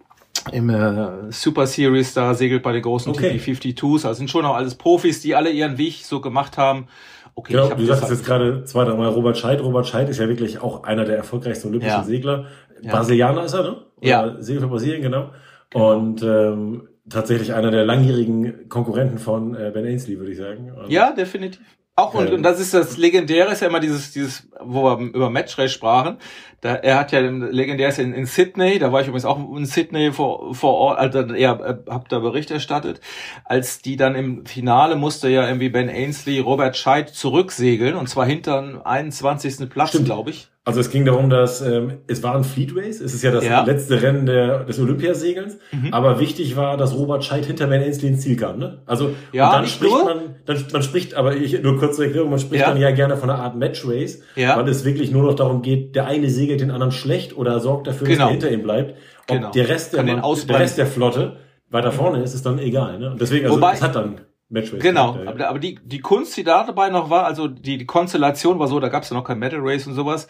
[0.51, 3.37] im äh, Super Series da segelt bei den großen okay.
[3.37, 4.07] TT52s.
[4.07, 6.87] Also sind schon auch alles Profis, die alle ihren Weg so gemacht haben.
[7.35, 9.61] Okay, genau, du sagst jetzt gerade zwei, dreimal Robert Scheid.
[9.63, 12.03] Robert Scheid ist ja wirklich auch einer der erfolgreichsten olympischen ja.
[12.03, 12.45] Segler.
[12.81, 12.91] Ja.
[12.91, 13.77] Brasilianer ist er, ne?
[13.97, 14.35] Oder ja.
[14.39, 15.29] Segel für Brasilien, genau.
[15.69, 15.93] genau.
[15.93, 20.71] Und ähm, tatsächlich einer der langjährigen Konkurrenten von äh, Ben Ainsley, würde ich sagen.
[20.71, 21.61] Und ja, definitiv.
[22.01, 25.29] Auch und, und das ist das Legendäre, ist ja immer dieses, dieses, wo wir über
[25.29, 26.17] Matchrace sprachen.
[26.61, 30.11] Da, er hat ja legendäres in, in Sydney, da war ich übrigens auch in Sydney
[30.11, 33.01] vor, vor Ort, also er äh, hab da Bericht erstattet,
[33.45, 38.25] als die dann im Finale musste ja irgendwie Ben Ainsley Robert Scheid zurücksegeln und zwar
[38.25, 39.69] hinter dem 21.
[39.69, 40.50] Platz, glaube ich.
[40.71, 43.45] Also es ging darum, dass ähm, es war ein Fleet Race, es ist ja das
[43.45, 43.63] ja.
[43.63, 45.93] letzte Rennen der, des Olympiasegelns, mhm.
[45.93, 48.59] aber wichtig war, dass Robert Scheid hinter Ben Ainsley ins Ziel kam.
[48.59, 48.81] Ne?
[48.85, 50.05] Also ja, und dann spricht nur?
[50.05, 52.69] man, dann, man spricht, aber ich nur kurze Erklärung, man spricht ja.
[52.69, 54.57] dann ja gerne von einer Art Match Race, ja.
[54.57, 57.87] weil es wirklich nur noch darum geht, der eine segelt den anderen schlecht oder sorgt
[57.87, 58.19] dafür, genau.
[58.19, 58.95] dass er hinter ihm bleibt.
[59.27, 59.51] Ob genau.
[59.51, 61.37] der Rest der, Mann, der Rest der Flotte
[61.69, 62.99] weiter vorne ist, ist dann egal.
[62.99, 63.11] Ne?
[63.11, 64.81] Und deswegen, also Wobei, es hat dann Match Race.
[64.81, 65.29] Genau, ja.
[65.29, 68.67] aber, aber die, die Kunst, die da dabei noch war, also die, die Konstellation war
[68.67, 70.27] so, da gab es ja noch kein Metal Race und sowas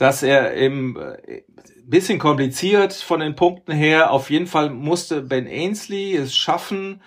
[0.00, 1.42] dass er im äh,
[1.84, 4.12] bisschen kompliziert von den Punkten her.
[4.12, 7.02] Auf jeden Fall musste Ben Ainsley es schaffen,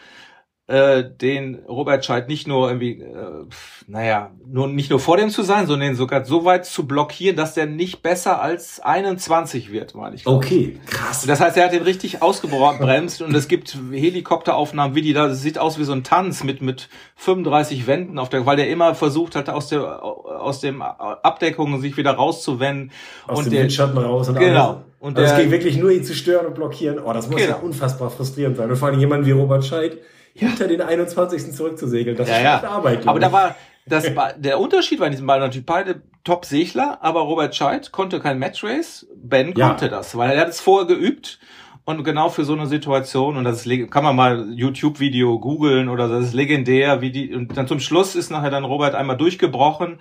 [0.68, 3.46] äh, den Robert Scheid nicht nur irgendwie, äh,
[3.88, 7.36] naja, nur nicht nur vor dem zu sein, sondern ihn sogar so weit zu blockieren,
[7.36, 10.26] dass der nicht besser als 21 wird, meine ich.
[10.26, 11.26] Okay, krass.
[11.26, 15.42] Das heißt, er hat den richtig ausgebremst und es gibt Helikopteraufnahmen, wie die da, das
[15.42, 18.96] sieht aus wie so ein Tanz mit mit 35 Wänden auf der, weil der immer
[18.96, 22.92] versucht hat, aus der aus dem Abdeckung sich wieder rauszuwenden
[23.28, 24.70] aus und dem der, Windschatten raus und genau.
[24.70, 24.82] Alles.
[25.02, 27.00] Und also es ging wirklich nur ihn zu stören und blockieren.
[27.00, 27.58] Oh, das muss genau.
[27.58, 28.70] ja unfassbar frustrierend sein.
[28.70, 29.98] Und vor allem jemand wie Robert Scheid,
[30.34, 31.54] hinter den 21.
[31.54, 32.18] zurückzusegeln.
[32.18, 32.64] Das ja, ist ja.
[32.64, 33.08] Arbeit.
[33.08, 37.22] Aber da war, das war, der Unterschied war in diesem Ball natürlich beide Top-Segler, aber
[37.22, 39.70] Robert Scheid konnte kein Matchrace, Ben ja.
[39.70, 41.40] konnte das, weil er hat es vorher geübt
[41.86, 46.08] und genau für so eine Situation und das ist, kann man mal YouTube-Video googeln oder
[46.08, 50.00] das ist legendär, wie die und dann zum Schluss ist nachher dann Robert einmal durchgebrochen,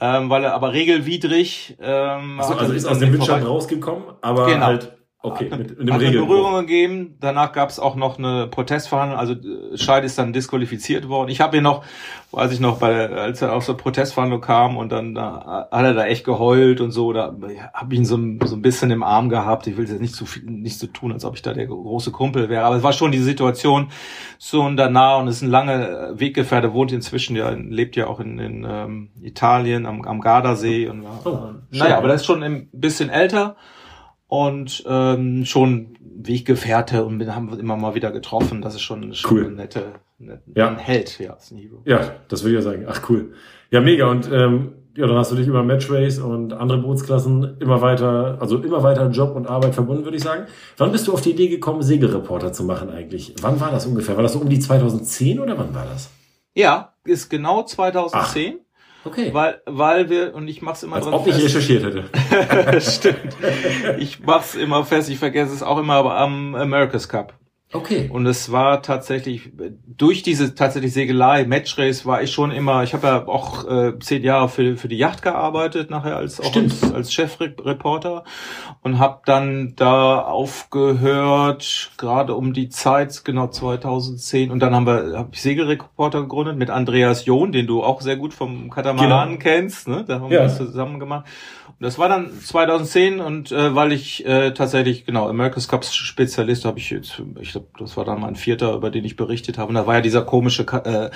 [0.00, 4.64] ähm, weil er aber regelwidrig ähm, also, also ist aus dem Windschatten rausgekommen, aber genau.
[4.64, 7.18] halt Okay, mit, mit dem hat eine Berührung gegeben.
[7.20, 9.18] Danach gab es auch noch eine Protestverhandlung.
[9.18, 11.28] Also äh, Scheid ist dann disqualifiziert worden.
[11.28, 11.84] Ich habe ihn noch,
[12.30, 15.92] weiß ich noch, bei, als er aus der Protestverhandlung kam und dann da, hat er
[15.92, 17.12] da echt geheult und so.
[17.12, 17.36] Da
[17.74, 19.66] habe ich ihn so, so ein bisschen im Arm gehabt.
[19.66, 22.12] Ich will jetzt nicht zu viel, nicht so tun, als ob ich da der große
[22.12, 22.64] Kumpel wäre.
[22.64, 23.90] Aber es war schon die Situation
[24.38, 28.20] so und danach und es ist ein lange Weggefährte, wohnt inzwischen ja, lebt ja auch
[28.20, 32.70] in, in ähm, Italien am, am Gardasee und oh, naja, aber das ist schon ein
[32.72, 33.56] bisschen älter
[34.30, 38.62] und ähm, schon Weggefährte und wir haben immer mal wieder getroffen.
[38.62, 39.46] Das ist schon, schon cool.
[39.46, 39.86] eine nette,
[40.18, 40.68] nette ja.
[40.68, 41.82] ein Held, ja, ist ein Hero.
[41.84, 42.86] Ja, das würde ich ja sagen.
[42.88, 43.32] Ach cool.
[43.72, 44.06] Ja, mega.
[44.06, 48.58] Und ähm, ja, dann hast du dich über Matchrace und andere Bootsklassen immer weiter, also
[48.58, 50.46] immer weiter Job und Arbeit verbunden, würde ich sagen.
[50.76, 53.34] Wann bist du auf die Idee gekommen, Segelreporter zu machen eigentlich?
[53.40, 54.14] Wann war das ungefähr?
[54.14, 56.08] War das so um die 2010 oder wann war das?
[56.54, 58.58] Ja, ist genau 2010.
[58.58, 58.69] Ach.
[59.04, 59.32] Okay.
[59.32, 61.38] Weil, weil wir, und ich mach's immer Als ob fest.
[61.38, 62.80] ich recherchiert hätte.
[62.80, 63.36] Stimmt.
[63.98, 67.34] Ich mach's immer fest, ich vergesse es auch immer, aber am America's Cup.
[67.72, 68.10] Okay.
[68.12, 69.52] Und es war tatsächlich
[69.86, 74.24] durch diese tatsächlich Segelei, Matchrace war ich schon immer, ich habe ja auch äh, zehn
[74.24, 78.24] Jahre für, für die Yacht gearbeitet, nachher als auch als, als Chefreporter
[78.82, 84.50] und habe dann da aufgehört, gerade um die Zeit, genau 2010.
[84.50, 88.16] Und dann haben wir, habe ich Segelreporter gegründet mit Andreas John, den du auch sehr
[88.16, 89.40] gut vom Katamaran genau.
[89.40, 89.86] kennst.
[89.86, 90.04] Ne?
[90.08, 90.30] Da haben ja.
[90.30, 91.26] wir das zusammen gemacht.
[91.78, 96.78] Das war dann 2010 und äh, weil ich äh, tatsächlich, genau, America's Cup Spezialist habe
[96.78, 99.68] ich jetzt, ich glaube, das war dann mein vierter, über den ich berichtet habe.
[99.68, 101.10] Und da war ja dieser komische äh,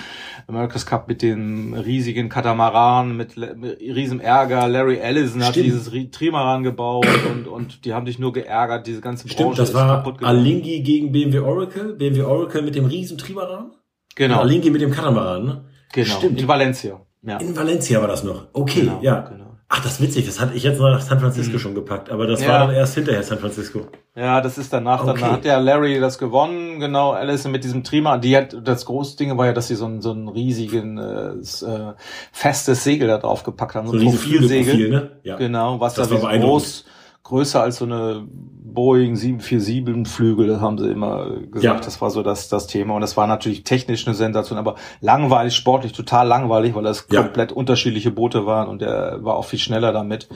[0.46, 4.68] America's Cup mit dem riesigen Katamaran, mit, mit riesem Ärger.
[4.68, 5.44] Larry Ellison Stimmt.
[5.44, 9.58] hat dieses Trimaran gebaut und, und die haben dich nur geärgert, diese ganze Branche Stimmt,
[9.58, 13.72] das war Alingi gegen BMW Oracle, BMW Oracle mit dem riesen Trimaran.
[14.14, 14.34] Genau.
[14.34, 15.64] Und Alingi mit dem Katamaran, ne?
[15.92, 16.14] Genau.
[16.16, 16.40] Stimmt.
[16.40, 17.00] In Valencia.
[17.22, 17.38] Ja.
[17.38, 18.48] In Valencia war das noch.
[18.52, 19.20] Okay, genau, ja.
[19.20, 19.43] Genau.
[19.68, 21.58] Ach, das ist witzig, das hatte ich jetzt nach San Francisco mhm.
[21.58, 22.48] schon gepackt, aber das ja.
[22.48, 23.86] war dann erst hinterher San Francisco.
[24.14, 25.20] Ja, das ist danach, okay.
[25.20, 29.16] dann hat ja Larry das gewonnen, genau, Allison mit diesem Trima, die hat, das große
[29.16, 31.94] Ding war ja, dass sie so ein, so ein riesigen, äh, äh,
[32.30, 34.90] festes Segel da drauf gepackt haben, so, so ein Profilsegel.
[34.90, 35.10] Ne?
[35.22, 35.36] Ja.
[35.36, 36.84] Genau, was das da wie groß,
[37.22, 38.28] größer als so eine
[38.74, 41.62] Boeing 747 Flügel, haben sie immer gesagt.
[41.62, 41.74] Ja.
[41.74, 42.94] Das war so das, das Thema.
[42.94, 47.22] Und das war natürlich technisch eine Sensation, aber langweilig, sportlich total langweilig, weil das ja.
[47.22, 50.28] komplett unterschiedliche Boote waren und der war auch viel schneller damit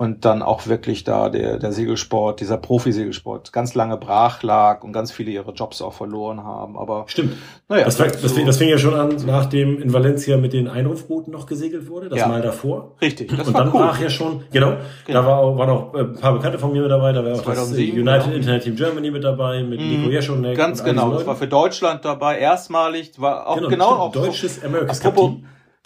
[0.00, 4.94] und dann auch wirklich da der, der Segelsport, dieser Profisegelsport ganz lange brach lag und
[4.94, 6.78] ganz viele ihre Jobs auch verloren haben.
[6.78, 7.36] Aber stimmt.
[7.68, 10.68] Naja, das, war, das, fing, das fing ja schon an, nachdem in Valencia mit den
[10.68, 12.28] Einrufbooten noch gesegelt wurde, das ja.
[12.28, 12.92] Mal davor.
[13.02, 13.28] Richtig.
[13.36, 13.82] Das und dann cool.
[13.82, 15.20] brach ja schon, genau, genau.
[15.20, 17.34] da war auch, waren auch äh, ein paar Bekannte von mir mit dabei, da war
[17.34, 18.36] auch 2007, das United genau.
[18.36, 19.86] Internet Team Germany mit dabei, mit mhm.
[19.86, 20.56] Nico Jeschonek.
[20.56, 25.00] Ganz genau, das war für Deutschland dabei, erstmalig, war auch genau, genau auch deutsches America's
[25.00, 25.44] Cup Team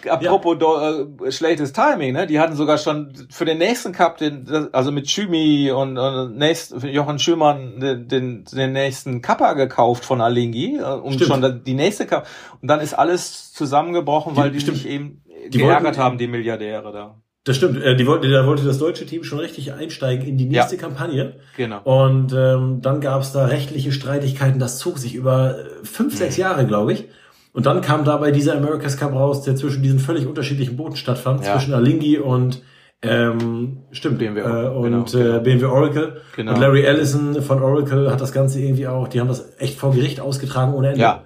[0.09, 1.27] Apropos ja.
[1.27, 2.27] äh, schlechtes Timing, ne?
[2.27, 6.75] Die hatten sogar schon für den nächsten Cup, den, also mit Schümi und, und nächst,
[6.83, 11.29] Jochen Schümann den, den, den nächsten Kappa gekauft von Alingi, äh, um stimmt.
[11.29, 12.27] schon die nächste Cup.
[12.61, 16.27] Und dann ist alles zusammengebrochen, weil die, die sich eben die geärgert wollten, haben, die
[16.27, 17.17] Milliardäre da.
[17.45, 17.83] Das stimmt.
[17.83, 20.81] Äh, die wollte, da wollte das deutsche Team schon richtig einsteigen in die nächste ja.
[20.81, 21.35] Kampagne.
[21.57, 21.83] Genau.
[21.83, 24.59] Und ähm, dann gab es da rechtliche Streitigkeiten.
[24.59, 26.43] Das zog sich über fünf, sechs mhm.
[26.43, 27.09] Jahre, glaube ich.
[27.55, 31.47] Und dann kam dabei dieser America's Cup raus, der zwischen diesen völlig unterschiedlichen Booten stattfand,
[31.47, 31.53] ja.
[31.53, 32.63] zwischen Alingi und
[33.01, 35.37] ähm, stimmt, BMW, äh, und genau, genau.
[35.37, 36.21] Äh, BMW Oracle.
[36.35, 36.53] Genau.
[36.53, 39.93] Und Larry Ellison von Oracle hat das Ganze irgendwie auch, die haben das echt vor
[39.93, 41.01] Gericht ausgetragen ohne Ende.
[41.01, 41.23] Ja,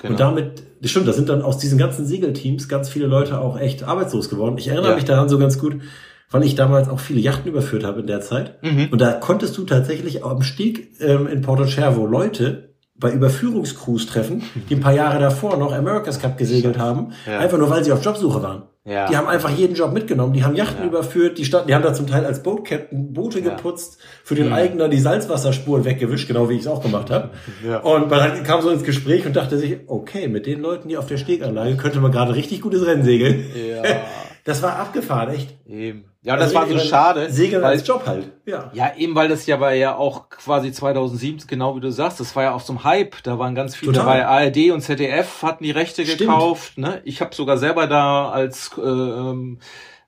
[0.00, 0.12] genau.
[0.12, 3.60] Und damit, das stimmt, da sind dann aus diesen ganzen Segelteams ganz viele Leute auch
[3.60, 4.56] echt arbeitslos geworden.
[4.58, 4.94] Ich erinnere ja.
[4.96, 5.76] mich daran so ganz gut,
[6.30, 8.60] weil ich damals auch viele Yachten überführt habe in der Zeit.
[8.62, 8.88] Mhm.
[8.90, 12.67] Und da konntest du tatsächlich am Steg ähm, in Porto Cervo Leute
[12.98, 17.38] bei Überführungscrews treffen, die ein paar Jahre davor noch America's Cup gesegelt haben, ja.
[17.38, 18.64] einfach nur weil sie auf Jobsuche waren.
[18.84, 19.06] Ja.
[19.06, 20.88] Die haben einfach jeden Job mitgenommen, die haben Yachten ja.
[20.88, 24.54] überführt, die standen, die haben da zum Teil als Boatcaptain Boote geputzt, für den mhm.
[24.54, 27.30] Eigner die Salzwasserspuren weggewischt, genau wie ich es auch gemacht habe.
[27.82, 31.06] Und man kam so ins Gespräch und dachte sich, okay, mit den Leuten, die auf
[31.06, 33.44] der Steganlage, könnte man gerade richtig gutes Rennen segeln.
[34.44, 35.54] Das war abgefahren, echt.
[35.66, 36.04] Eben.
[36.28, 37.32] Ja, und das also war so schade.
[37.32, 38.30] Segeln als Job halt.
[38.44, 38.70] Ja.
[38.74, 42.36] Ja, eben weil das ja war ja auch quasi 2007, genau wie du sagst, das
[42.36, 43.22] war ja auch so ein Hype.
[43.22, 44.18] Da waren ganz viele, Total.
[44.20, 46.18] da ARD und ZDF hatten die Rechte Stimmt.
[46.20, 46.76] gekauft.
[46.76, 47.00] Ne?
[47.04, 49.58] Ich habe sogar selber da als äh, ähm,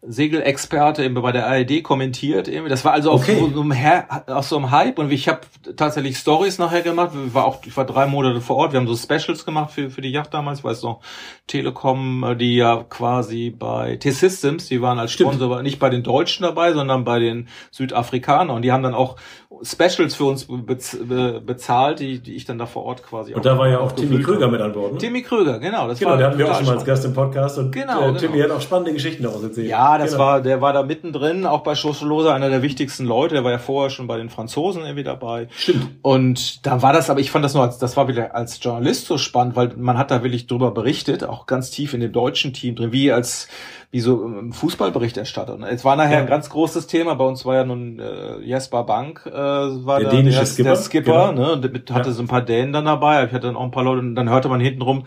[0.02, 2.48] Segelexperte eben bei der ARD kommentiert.
[2.48, 2.70] Irgendwie.
[2.70, 3.38] Das war also okay.
[3.40, 5.40] auf, so einem, auf so einem Hype und ich habe
[5.76, 7.10] tatsächlich Stories nachher gemacht.
[7.26, 8.72] Ich war auch, ich war drei Monate vor Ort.
[8.72, 10.60] Wir haben so Specials gemacht für für die Yacht damals.
[10.60, 11.00] Ich weiß noch,
[11.46, 15.62] Telekom, die ja quasi bei T-Systems, die waren als Sponsor Stimmt.
[15.64, 19.16] nicht bei den Deutschen dabei, sondern bei den Südafrikanern und die haben dann auch
[19.62, 23.68] Specials für uns bezahlt, die, die ich dann da vor Ort quasi Und da war
[23.68, 24.92] ja auch Timmy Kröger mit an Bord.
[24.92, 24.98] Ne?
[24.98, 25.88] Timmy Kröger, genau.
[25.88, 28.14] Das genau, war der hatten wir auch schon mal als Gast im Podcast und genau,
[28.14, 28.44] äh, Timmy genau.
[28.44, 29.68] hat auch spannende Geschichten daraus erzählt.
[29.68, 30.24] Ja, das genau.
[30.24, 33.34] war, der war da mittendrin, auch bei Schosselose einer der wichtigsten Leute.
[33.34, 35.48] Der war ja vorher schon bei den Franzosen irgendwie dabei.
[35.56, 35.88] Stimmt.
[36.02, 39.06] Und da war das, aber ich fand das nur als, das war wieder als Journalist
[39.06, 42.52] so spannend, weil man hat da wirklich drüber berichtet, auch ganz tief in dem deutschen
[42.52, 43.48] Team drin, wie als
[43.92, 45.58] wie so ähm, Fußballberichterstatter.
[45.68, 46.20] Es war nachher ja.
[46.20, 47.14] ein ganz großes Thema.
[47.14, 50.76] Bei uns war ja nun äh, Jesper Bank, äh, war der, dänische der, Skipper, der
[50.76, 51.56] Skipper genau.
[51.56, 51.70] ne?
[51.70, 52.14] Und hatte ja.
[52.14, 53.24] so ein paar Dänen dann dabei.
[53.24, 55.06] Ich hatte dann auch ein paar Leute und dann hörte man hintenrum,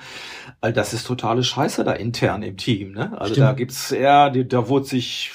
[0.63, 2.93] all das ist totale Scheiße da intern im Team.
[2.93, 3.11] Ne?
[3.19, 3.47] Also Stimmt.
[3.47, 5.31] da gibt's eher, da wurde sich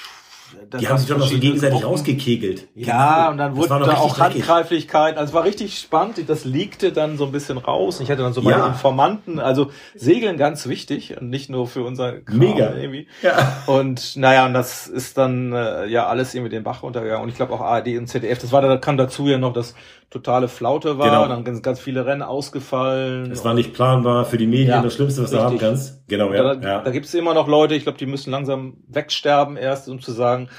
[0.79, 1.89] die haben sich doch noch so gegenseitig Gruppen.
[1.89, 2.67] rausgekegelt.
[2.75, 5.17] Ja, und dann wurde da auch Handgreiflichkeit.
[5.17, 6.17] Also es war richtig spannend.
[6.27, 7.99] Das liegte dann so ein bisschen raus.
[7.99, 8.67] Ich hatte dann so meine ja.
[8.67, 9.39] Informanten.
[9.39, 12.75] Also Segeln ganz wichtig und nicht nur für unser Kram Mega.
[12.75, 13.07] irgendwie.
[13.21, 13.63] Ja.
[13.67, 17.23] Und naja, und das ist dann äh, ja alles irgendwie den Bach runtergegangen.
[17.23, 18.39] Und ich glaube auch ARD und ZDF.
[18.39, 19.75] Das war da kam dazu ja noch, dass
[20.09, 21.09] totale Flaute war.
[21.09, 21.27] Genau.
[21.27, 23.31] Dann ganz, ganz viele Rennen ausgefallen.
[23.31, 24.69] Es war nicht planbar für die Medien.
[24.69, 25.39] Ja, das Schlimmste, was richtig.
[25.39, 26.07] du haben kannst.
[26.07, 26.55] Genau, ja.
[26.55, 26.81] Da, ja.
[26.81, 27.75] da gibt es immer noch Leute.
[27.75, 30.49] Ich glaube, die müssen langsam wegsterben erst, um zu sagen,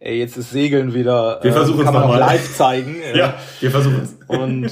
[0.00, 1.38] ey, jetzt ist Segeln wieder.
[1.42, 2.96] Wir äh, versuchen kann es man live zeigen.
[3.14, 4.16] ja, wir versuchen es.
[4.26, 4.70] Und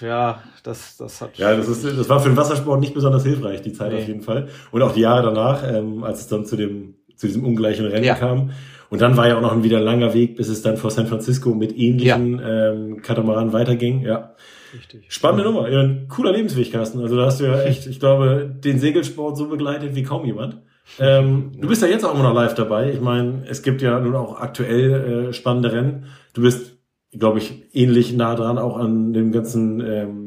[0.00, 1.36] ja, das, das hat.
[1.36, 3.98] Ja, das ist, das war für den Wassersport nicht besonders hilfreich, die Zeit nee.
[3.98, 4.48] auf jeden Fall.
[4.70, 8.04] Und auch die Jahre danach, ähm, als es dann zu dem, zu diesem ungleichen Rennen
[8.04, 8.14] ja.
[8.14, 8.52] kam.
[8.90, 11.06] Und dann war ja auch noch ein wieder langer Weg, bis es dann vor San
[11.06, 12.72] Francisco mit ähnlichen ja.
[12.72, 14.02] ähm, Katamaranen weiterging.
[14.02, 14.34] Ja.
[14.72, 15.04] Richtig.
[15.08, 15.50] Spannende ja.
[15.50, 15.68] Nummer.
[15.68, 17.00] Ja, ein cooler Lebensweg, Carsten.
[17.00, 20.58] Also da hast du ja echt, ich glaube, den Segelsport so begleitet wie kaum jemand.
[21.00, 22.92] Ähm, du bist ja jetzt auch immer noch live dabei.
[22.92, 26.04] Ich meine, es gibt ja nun auch aktuell äh, spannende Rennen.
[26.32, 26.78] Du bist,
[27.10, 30.25] glaube ich, ähnlich nah dran auch an dem ganzen ähm,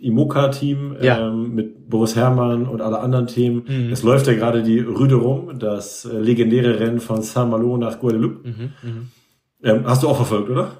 [0.00, 1.28] Imoca-Team ja.
[1.28, 3.64] ähm, mit Boris Herrmann und alle anderen Themen.
[3.66, 3.92] Mhm.
[3.92, 8.48] Es läuft ja gerade die Rüde rum, das äh, legendäre Rennen von Saint-Malo nach Guadeloupe.
[8.48, 9.70] Mhm, mh.
[9.70, 10.72] ähm, hast du auch verfolgt, oder?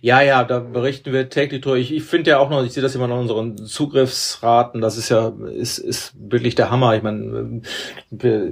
[0.00, 1.76] Ja, ja, da berichten wir täglich drüber.
[1.76, 4.96] Ich, ich finde ja auch noch, ich sehe das immer noch in unseren Zugriffsraten, das
[4.96, 6.94] ist ja, ist, ist wirklich der Hammer.
[6.94, 7.60] Ich meine,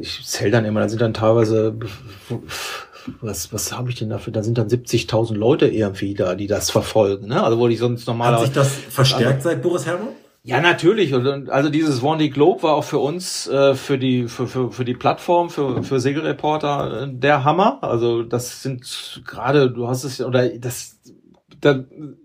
[0.00, 1.78] ich zähle dann immer, da sind dann teilweise
[3.20, 4.32] was, was habe ich denn dafür?
[4.32, 7.28] Da sind dann 70.000 Leute irgendwie da, die das verfolgen.
[7.28, 7.42] Ne?
[7.42, 8.46] Also wo ich sonst normalerweise...
[8.46, 10.08] Hat sich das verstärkt also, seit Boris Herrmann?
[10.44, 11.14] Ja, natürlich.
[11.14, 14.84] Und also dieses One Globe war auch für uns, äh, für die für, für, für
[14.84, 17.78] die Plattform, für, für Segelreporter äh, der Hammer.
[17.82, 20.98] Also das sind gerade, du hast es oder das
[21.60, 21.84] da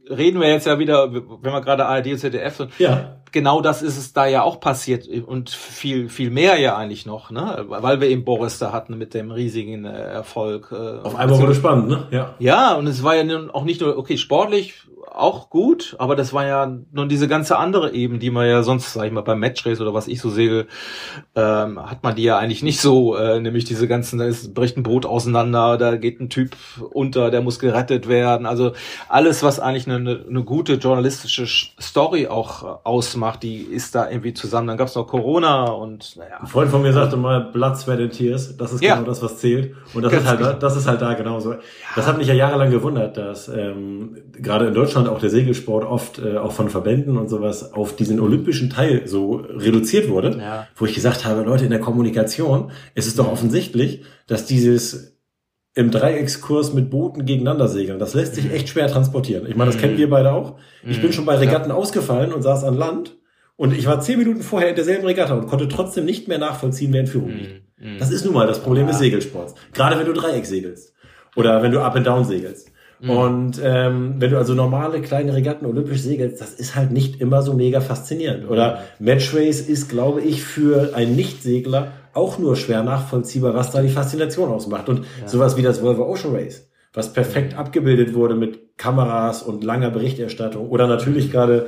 [0.09, 3.16] reden wir jetzt ja wieder, wenn wir gerade ARD und ZDF, ja.
[3.31, 7.31] Genau das ist es da ja auch passiert und viel, viel mehr ja eigentlich noch,
[7.31, 7.65] ne?
[7.67, 10.69] weil wir eben Boris da hatten mit dem riesigen äh, Erfolg.
[10.71, 12.07] Äh, Auf einmal wurde spannend, ne?
[12.11, 12.35] Ja.
[12.39, 14.86] Ja, und es war ja auch nicht nur, okay, sportlich
[15.17, 18.93] auch gut, aber das war ja nun diese ganze andere Ebene, die man ja sonst,
[18.93, 20.67] sag ich mal, beim Matchrace oder was ich so sehe,
[21.35, 24.77] ähm, hat man die ja eigentlich nicht so, äh, nämlich diese ganzen, da ist, bricht
[24.77, 26.55] ein Boot auseinander, da geht ein Typ
[26.91, 28.45] unter, der muss gerettet werden.
[28.45, 28.73] Also
[29.09, 31.47] alles, was eigentlich eine, eine gute journalistische
[31.81, 34.67] Story auch ausmacht, die ist da irgendwie zusammen.
[34.67, 36.37] Dann gab's noch Corona und naja.
[36.41, 38.95] Ein Freund von mir sagte mal, Blood, Sweat and Tears, das ist ja.
[38.95, 39.75] genau das, was zählt.
[39.93, 41.55] Und das ist halt, das ist halt da genauso.
[41.95, 45.85] Das hat mich ja jahrelang gewundert, dass ähm, gerade in Deutschland Deutschland auch der Segelsport
[45.85, 50.67] oft äh, auch von Verbänden und sowas auf diesen olympischen Teil so reduziert wurde, ja.
[50.75, 55.17] wo ich gesagt habe, Leute, in der Kommunikation ist es doch offensichtlich, dass dieses
[55.73, 57.99] im Dreieckskurs mit Booten gegeneinander segeln.
[57.99, 58.51] Das lässt sich mhm.
[58.51, 59.45] echt schwer transportieren.
[59.47, 59.99] Ich meine, das kennen mhm.
[59.99, 60.55] wir beide auch.
[60.83, 61.13] Ich bin mhm.
[61.13, 61.75] schon bei Regatten ja.
[61.75, 63.15] ausgefallen und saß an Land
[63.55, 66.93] und ich war zehn Minuten vorher in derselben Regatta und konnte trotzdem nicht mehr nachvollziehen,
[66.93, 67.61] wer in Führung liegt.
[67.99, 68.91] Das ist nun mal das Problem ja.
[68.91, 69.53] des Segelsports.
[69.71, 70.93] Gerade wenn du Dreieck segelst.
[71.35, 72.71] Oder wenn du Up and Down segelst.
[72.99, 73.09] Mhm.
[73.09, 77.41] Und ähm, wenn du also normale kleine Regatten olympisch segelst, das ist halt nicht immer
[77.41, 78.49] so mega faszinierend.
[78.49, 83.89] Oder Matchrace ist, glaube ich, für einen Nichtsegler auch nur schwer nachvollziehbar, was da die
[83.89, 84.89] Faszination ausmacht.
[84.89, 85.27] Und ja.
[85.27, 87.59] sowas wie das Volvo Ocean Race, was perfekt mhm.
[87.59, 90.69] abgebildet wurde mit Kameras und langer Berichterstattung.
[90.69, 91.67] Oder natürlich gerade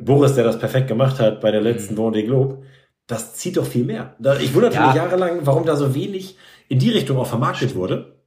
[0.00, 2.00] Boris, der das perfekt gemacht hat bei der letzten mhm.
[2.00, 2.62] Vendée Globe.
[3.08, 4.14] Das zieht doch viel mehr.
[4.40, 4.86] Ich wunderte ja.
[4.86, 6.36] mich jahrelang, warum da so wenig
[6.68, 8.17] in die Richtung auch vermarktet wurde.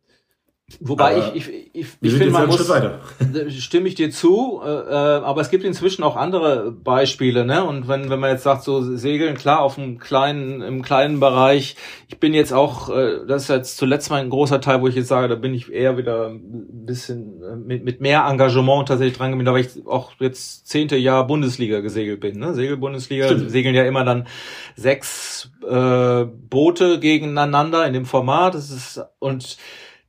[0.80, 2.72] Wobei aber ich, ich, ich, ich finde, man muss,
[3.58, 7.64] stimme ich dir zu, äh, äh, aber es gibt inzwischen auch andere Beispiele, ne?
[7.64, 11.76] Und wenn, wenn man jetzt sagt, so Segeln, klar, auf einem kleinen, im kleinen Bereich,
[12.08, 14.96] ich bin jetzt auch, äh, das ist jetzt zuletzt mal ein großer Teil, wo ich
[14.96, 19.18] jetzt sage, da bin ich eher wieder ein bisschen äh, mit, mit mehr Engagement tatsächlich
[19.18, 22.54] dran gewesen, weil ich auch jetzt zehnte Jahr Bundesliga gesegelt bin, ne?
[22.54, 24.28] Segelbundesliga, segeln ja immer dann
[24.76, 29.58] sechs äh, Boote gegeneinander in dem Format, das ist, und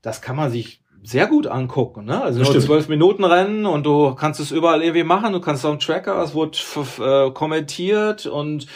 [0.03, 2.05] das kann man sich sehr gut angucken.
[2.05, 2.23] Ne?
[2.23, 5.33] Also nur zwölf Minuten Rennen und du kannst es überall irgendwie machen.
[5.33, 6.59] Du kannst auf dem Tracker, es wurde
[7.01, 8.67] äh, kommentiert und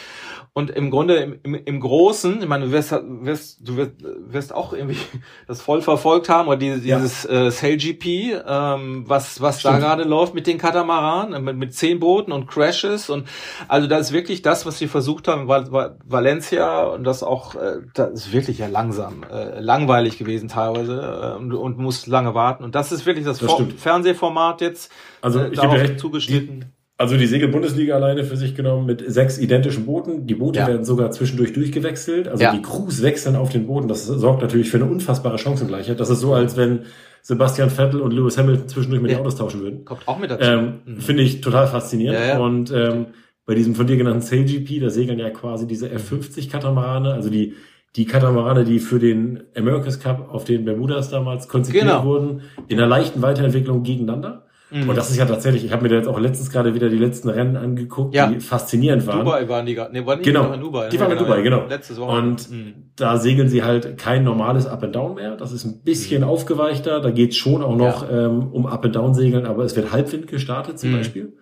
[0.57, 4.55] und im Grunde im, im, im Großen, ich meine, du wirst, wirst, du wirst, wirst
[4.55, 4.97] auch irgendwie
[5.47, 6.97] das voll verfolgt haben, oder dieses, ja.
[6.97, 11.75] dieses äh, SailGP, ähm, was, was da gerade läuft mit den Katamaranen, äh, mit, mit
[11.75, 13.11] zehn Booten und Crashes.
[13.11, 13.27] Und
[13.67, 17.53] also das ist wirklich das, was sie versucht haben, Val Val Valencia und das auch,
[17.53, 22.33] äh, das ist wirklich ja langsam, äh, langweilig gewesen teilweise äh, und, und muss lange
[22.33, 22.63] warten.
[22.63, 24.91] Und das ist wirklich das, das Fernsehformat jetzt.
[25.21, 26.73] Also äh, ich recht, zugeschnitten.
[26.99, 30.25] Also die Segel-Bundesliga alleine für sich genommen mit sechs identischen Booten.
[30.25, 30.67] Die Boote ja.
[30.67, 32.27] werden sogar zwischendurch durchgewechselt.
[32.27, 32.51] Also ja.
[32.51, 33.87] die Crews wechseln auf den Booten.
[33.87, 35.99] Das sorgt natürlich für eine unfassbare Chancengleichheit.
[35.99, 36.81] Das ist so, als wenn
[37.21, 39.17] Sebastian Vettel und Lewis Hamilton zwischendurch mit ja.
[39.17, 39.85] den Autos tauschen würden.
[39.85, 40.43] Kommt auch mit dazu.
[40.43, 40.97] Ähm, mhm.
[40.97, 42.39] Finde ich total faszinierend.
[42.39, 43.07] Und ähm,
[43.45, 47.53] bei diesem von dir genannten SailGP, da segeln ja quasi diese F50-Katamarane, also die
[47.95, 52.03] die Katamarane, die für den America's Cup auf den Bermudas damals konzipiert Genau.
[52.05, 54.46] wurden, in einer leichten Weiterentwicklung gegeneinander.
[54.69, 54.89] Mhm.
[54.89, 56.97] Und das ist ja tatsächlich, ich habe mir da jetzt auch letztens gerade wieder die
[56.97, 58.27] letzten Rennen angeguckt, Ja.
[58.27, 59.19] die faszinierend waren.
[59.23, 59.93] Dubai waren die gerade.
[59.93, 60.51] Nee, waren nicht Genau.
[60.51, 60.89] in Dubai.
[60.89, 61.65] Die waren in Dubai, genau.
[61.69, 62.17] Letztes Woche.
[62.17, 62.73] Und Mhm.
[62.97, 65.37] da segeln sie halt kein normales Up and Down mehr.
[65.37, 66.99] Das ist ein bisschen aufgeweichter.
[66.99, 70.27] Da geht's schon auch noch ähm, um Up and Down segeln, aber es wird Halbwind
[70.27, 70.97] gestartet zum Mhm.
[70.97, 71.33] Beispiel.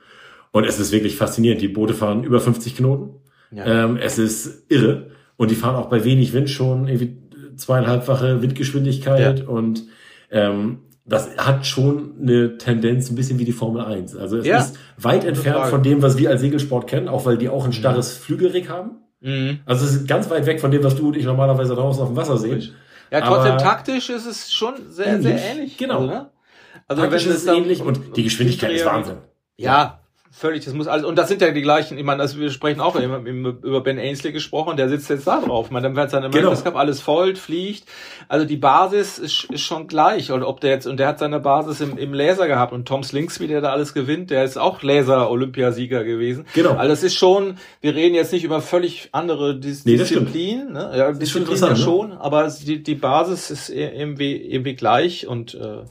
[0.52, 1.62] Und es ist wirklich faszinierend.
[1.62, 3.16] Die Boote fahren über 50 Knoten.
[3.52, 3.86] Ja.
[3.86, 5.08] Ähm, es ist irre.
[5.38, 7.18] Und die fahren auch bei wenig Wind schon irgendwie
[7.56, 9.84] zweieinhalbfache Windgeschwindigkeit und
[10.32, 14.16] ähm, das hat schon eine Tendenz ein bisschen wie die Formel 1.
[14.16, 14.58] Also es Ja.
[14.60, 15.70] ist weit entfernt Frage.
[15.72, 18.98] von dem, was wir als Segelsport kennen, auch weil die auch ein starres Flügelrig haben.
[19.22, 19.60] Mhm.
[19.66, 22.10] Also es ist ganz weit weg von dem, was du und ich normalerweise draußen auf
[22.10, 22.72] dem Wasser sehen.
[23.12, 25.24] Ja, trotzdem Aber taktisch ist es schon sehr, ähnlich.
[25.42, 25.78] sehr ähnlich.
[25.78, 25.96] Genau.
[26.00, 26.30] Also, ne?
[26.88, 29.18] also Taktisch wenn ist es ähnlich und die Geschwindigkeit ist Wahnsinn.
[29.58, 30.00] Ja,
[30.36, 30.66] völlig.
[30.66, 31.06] Das muss alles.
[31.06, 31.98] Und das sind ja die gleichen.
[31.98, 34.78] Ich meine, das, wir sprechen auch über Ben Ainsley gesprochen.
[34.78, 35.72] Der sitzt jetzt da drauf.
[35.72, 36.72] Meine, dann wird sein America's Genau.
[36.72, 37.86] Cup alles folgt, fliegt.
[38.28, 40.32] Also die Basis ist, ist schon gleich.
[40.32, 43.04] Und ob der jetzt und der hat seine Basis im, im Laser gehabt und Tom
[43.04, 46.46] Slingsby, der da alles gewinnt, der ist auch Laser-Olympiasieger gewesen.
[46.54, 46.72] Genau.
[46.72, 47.58] Also das ist schon.
[47.82, 49.98] Wir reden jetzt nicht über völlig andere Dis Nee.
[49.98, 50.74] Disziplinen.
[50.74, 50.92] Ne?
[50.96, 54.76] Ja, ist schon Disziplinen ja interessant, schon, aber es- die, die Basis ist irgendwie, irgendwie
[54.76, 55.84] gleich und äh,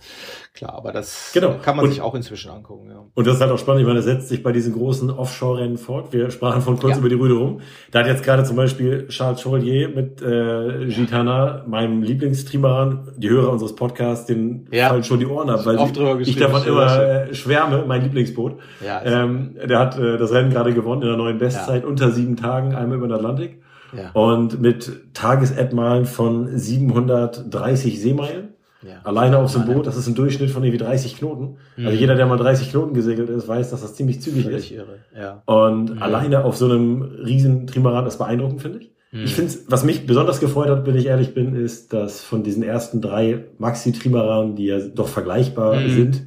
[0.55, 0.75] klar.
[0.75, 1.57] Aber das Genau.
[1.61, 2.89] kann man Und- sich auch inzwischen angucken.
[2.91, 3.05] Ja.
[3.13, 3.81] Und das ist halt auch spannend.
[3.83, 6.13] Ich meine, das setzt sich bei diesen großen Offshore-Rennen fort.
[6.13, 6.99] Wir sprachen von kurz Ja.
[7.01, 7.61] über die Rüde rum.
[7.91, 13.51] Da hat jetzt gerade zum Beispiel Charles Chevalier mit äh, Gitana, meinem Lieblingstrimaran, die Hörer
[13.51, 14.89] unseres Podcasts, den Ja.
[14.89, 18.55] fallen schon die Ohren ab, weil ich geschrieben, davon immer äh, schwärme, mein Lieblingsboot.
[18.85, 22.37] Ja, ähm, der hat äh, das Rennen gerade gewonnen in der neuen Bestzeit unter sieben
[22.37, 23.61] Tagen, einmal über den Atlantik.
[23.97, 24.11] Ja.
[24.13, 28.54] Und mit Tagesetmalen von 730 Seemeilen.
[28.87, 29.01] Ja.
[29.05, 31.57] Alleine auf so einem Boot, das ist ein Durchschnitt von irgendwie 30 Knoten.
[31.79, 34.77] Also jeder, der mal 30 Knoten gesegelt ist, weiß, dass das ziemlich zügig Völlig ist.
[34.79, 34.99] irre.
[35.19, 35.43] Ja.
[35.47, 38.91] Und alleine auf so einem riesen Trimaran ist beeindruckend, finde ich.
[39.13, 42.65] Ich finde, was mich besonders gefreut hat, wenn ich ehrlich bin, ist, dass von diesen
[42.65, 45.89] ersten drei Maxi-Trimaranen, die ja doch vergleichbar Mhm.
[45.91, 46.23] sind,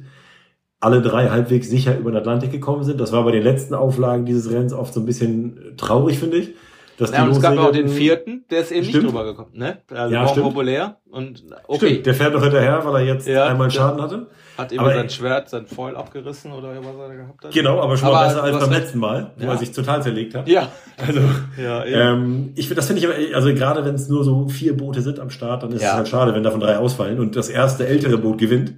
[0.80, 2.98] alle drei halbwegs sicher über den Atlantik gekommen sind.
[3.00, 6.54] Das war bei den letzten Auflagen dieses Rennens oft so ein bisschen traurig, finde ich.
[6.98, 9.04] Dass Ja, und es gab auch den vierten, der ist eben Stimmt.
[9.04, 9.78] nicht drüber gekommen, ne?
[9.90, 10.46] Also Ja, Grand stimmt.
[10.46, 14.02] populär und okay, Stimmt, der fährt noch hinterher, weil er jetzt Ja, einmal der- Schaden
[14.02, 14.26] hatte.
[14.58, 17.52] hat eben aber- sein Schwert, sein Foil abgerissen oder was er da gehabt hat.
[17.52, 19.52] Genau, aber schon mal Aber besser du als beim letzten Mal, wo Ja.
[19.52, 20.48] er sich total zerlegt hat.
[20.48, 20.68] Ja.
[21.06, 21.20] Also,
[21.62, 22.00] Ja, eben.
[22.00, 25.20] ähm, ich das finde ich, aber- also gerade wenn es nur so vier Boote sind
[25.20, 25.90] am Start, dann ist Ja.
[25.90, 28.72] es halt schade, wenn davon drei ausfallen und das erste ältere Boot gewinnt.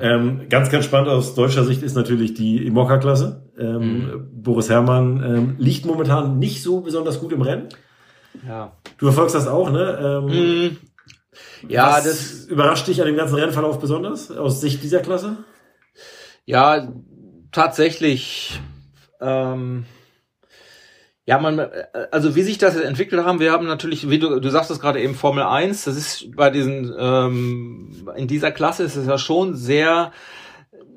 [0.00, 3.50] Ähm, ganz, ganz spannend aus deutscher Sicht ist natürlich die Imokka-Klasse.
[3.58, 4.28] Ähm, Mhm.
[4.42, 7.68] Boris Herrmann ähm, liegt momentan nicht so besonders gut im Rennen.
[8.46, 8.72] ja.
[8.98, 9.98] Du verfolgst das auch, ne?
[10.02, 10.76] Ähm, Mhm.
[11.68, 15.38] Ja, das, überrascht dich an dem ganzen Rennverlauf besonders aus Sicht dieser Klasse?
[16.44, 16.88] ja,
[17.52, 18.60] tatsächlich,
[19.20, 19.84] ähm,
[21.24, 24.48] ja, man, äh, also wie sich das entwickelt haben, wir haben natürlich, wie du, du
[24.50, 28.96] sagst es gerade eben Formel 1, das ist bei diesen, ähm, in dieser Klasse ist
[28.96, 30.12] es ja schon sehr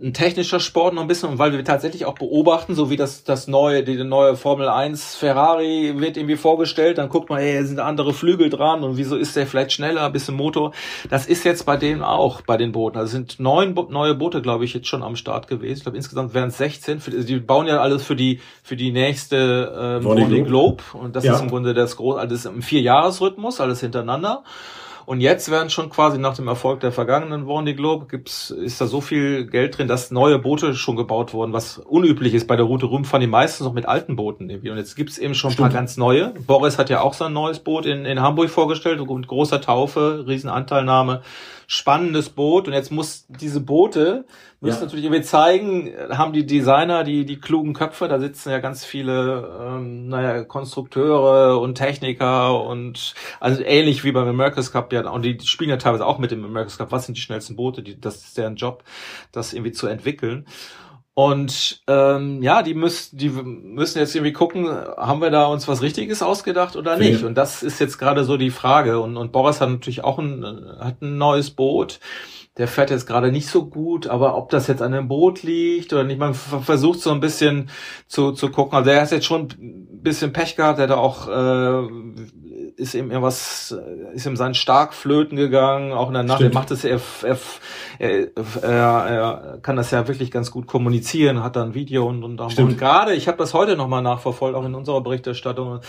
[0.02, 3.24] ein technischer Sport noch ein bisschen, und weil wir tatsächlich auch beobachten, so wie das,
[3.24, 7.80] das neue, die neue Formel 1 Ferrari wird irgendwie vorgestellt, dann guckt man, da sind
[7.80, 10.74] andere Flügel dran und wieso ist der vielleicht schneller, ein bisschen Motor.
[11.10, 12.98] Das ist jetzt bei denen auch, bei den Booten.
[12.98, 15.78] Also sind neun Bo neue Boote, glaube ich, jetzt schon am Start gewesen.
[15.78, 17.00] Ich glaube, insgesamt wären es 16.
[17.00, 20.84] Für, die bauen ja alles für die, für die nächste Vendée Vendée Globe.
[20.94, 21.36] Und das Ja.
[21.36, 24.44] ist im Grunde das große, alles im Vierjahresrhythmus, alles hintereinander.
[25.06, 28.88] Und jetzt werden schon quasi nach dem Erfolg der vergangenen Vendée Globe gibt's, ist da
[28.88, 32.48] so viel Geld drin, dass neue Boote schon gebaut wurden, was unüblich ist.
[32.48, 34.72] Bei der Route Rum fahren die meistens noch mit alten Booten irgendwie.
[34.72, 36.34] Und jetzt gibt's eben schon ein paar ganz neue.
[36.48, 41.22] Boris hat ja auch sein neues Boot in, in Hamburg vorgestellt, mit großer Taufe, Riesenanteilnahme.
[41.68, 42.68] Spannendes Boot.
[42.68, 44.26] Und jetzt muss diese Boote,
[44.62, 44.84] müssen Ja.
[44.86, 49.58] natürlich irgendwie zeigen, haben die Designer, die, die klugen Köpfe, da sitzen ja ganz viele,
[49.62, 55.38] ähm, naja, Konstrukteure und Techniker und also ähnlich wie beim America's Cup ja, und die
[55.44, 58.18] spielen ja teilweise auch mit dem America's Cup, was sind die schnellsten Boote, die, das
[58.24, 58.84] ist deren Job,
[59.32, 60.46] das irgendwie zu entwickeln.
[61.18, 65.82] Und ähm, ja, die müssen, die müssen jetzt irgendwie gucken, haben wir da uns was
[65.82, 67.22] Richtiges ausgedacht oder nicht?
[67.22, 67.28] Ja.
[67.28, 69.00] Und das ist jetzt gerade so die Frage.
[69.00, 70.44] Und, und Boris hat natürlich auch ein,
[70.78, 72.02] hat ein neues Boot.
[72.58, 75.94] Der fährt jetzt gerade nicht so gut, aber ob das jetzt an dem Boot liegt
[75.94, 77.70] oder nicht, man versucht so ein bisschen
[78.08, 78.78] zu, zu gucken.
[78.78, 81.88] Also er hat jetzt schon ein bisschen Pech gehabt, er hat auch äh,
[82.78, 86.40] ist ihm irgendwas, äh, ist ihm sein Stark flöten gegangen, auch in der Nacht.
[86.40, 86.54] Stimmt.
[86.54, 87.38] Er macht es, er, er,
[88.62, 92.52] er, er, kann das ja wirklich ganz gut kommunizieren, hat da ein Video und und,
[92.52, 92.72] Stimmt.
[92.72, 95.80] und gerade, ich habe das heute nochmal nachverfolgt, auch in unserer Berichterstattung.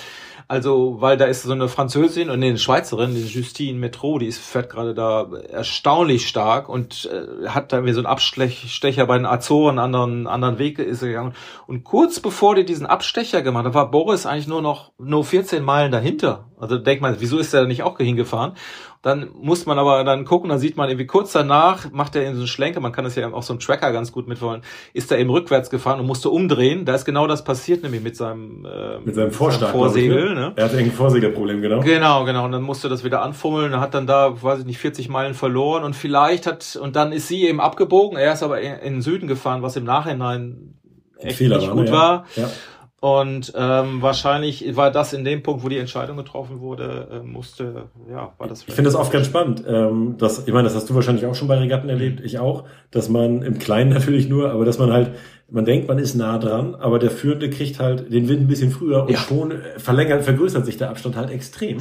[0.49, 4.27] Also, weil da ist so eine Französin und nee, eine Schweizerin, die Justine Metro, die
[4.27, 9.17] ist, fährt gerade da erstaunlich stark und äh, hat da irgendwie so einen Abstecher bei
[9.17, 11.35] den Azoren, anderen, anderen Weg ist gegangen.
[11.67, 15.65] Und kurz bevor die diesen Abstecher gemacht hat, war Boris eigentlich nur noch nur 14
[15.65, 16.45] Meilen dahinter.
[16.59, 18.53] Also denkt man, wieso ist er da nicht auch hingefahren?
[19.03, 22.35] Dann muss man aber dann gucken, dann sieht man irgendwie kurz danach, macht er in
[22.35, 24.63] so einen Schlenker, man kann das ja auch so einen Tracker ganz gut mitwollen,
[24.95, 26.85] ist er eben rückwärts gefahren und musste umdrehen.
[26.85, 30.31] Da ist genau das passiert, nämlich mit seinem, äh, mit seinem Vorstark, Vorsegel.
[30.31, 30.53] Ich, ne?
[30.57, 31.81] Er hatte ein Vorsegelproblem, genau.
[31.83, 32.45] Genau, genau.
[32.47, 35.85] Und dann musste das wieder anfummeln, hat dann da, weiß ich nicht, 40 Meilen verloren
[35.85, 38.19] und vielleicht hat, und dann ist sie eben abgebogen.
[38.19, 40.75] Er ist aber in, den Süden gefahren, was im Nachhinein
[41.19, 41.93] echt Fehler nicht war, gut ne?
[41.93, 42.25] war.
[42.35, 42.51] Ja.
[42.99, 47.91] Und ähm, wahrscheinlich war das in dem Punkt, wo die Entscheidung getroffen wurde, äh, musste,
[48.11, 48.65] ja, war das.
[48.67, 49.63] Ich finde das oft ganz spannend.
[49.69, 52.65] Ähm, dass, ich meine, das hast du wahrscheinlich auch schon bei Regatten erlebt, ich auch,
[52.91, 55.11] dass man im Kleinen natürlich nur, aber dass man halt,
[55.51, 58.71] man denkt, man ist nah dran, aber der Führende kriegt halt den Wind ein bisschen
[58.71, 59.19] früher und ja.
[59.19, 61.79] schon verlängert, vergrößert sich der Abstand halt extrem.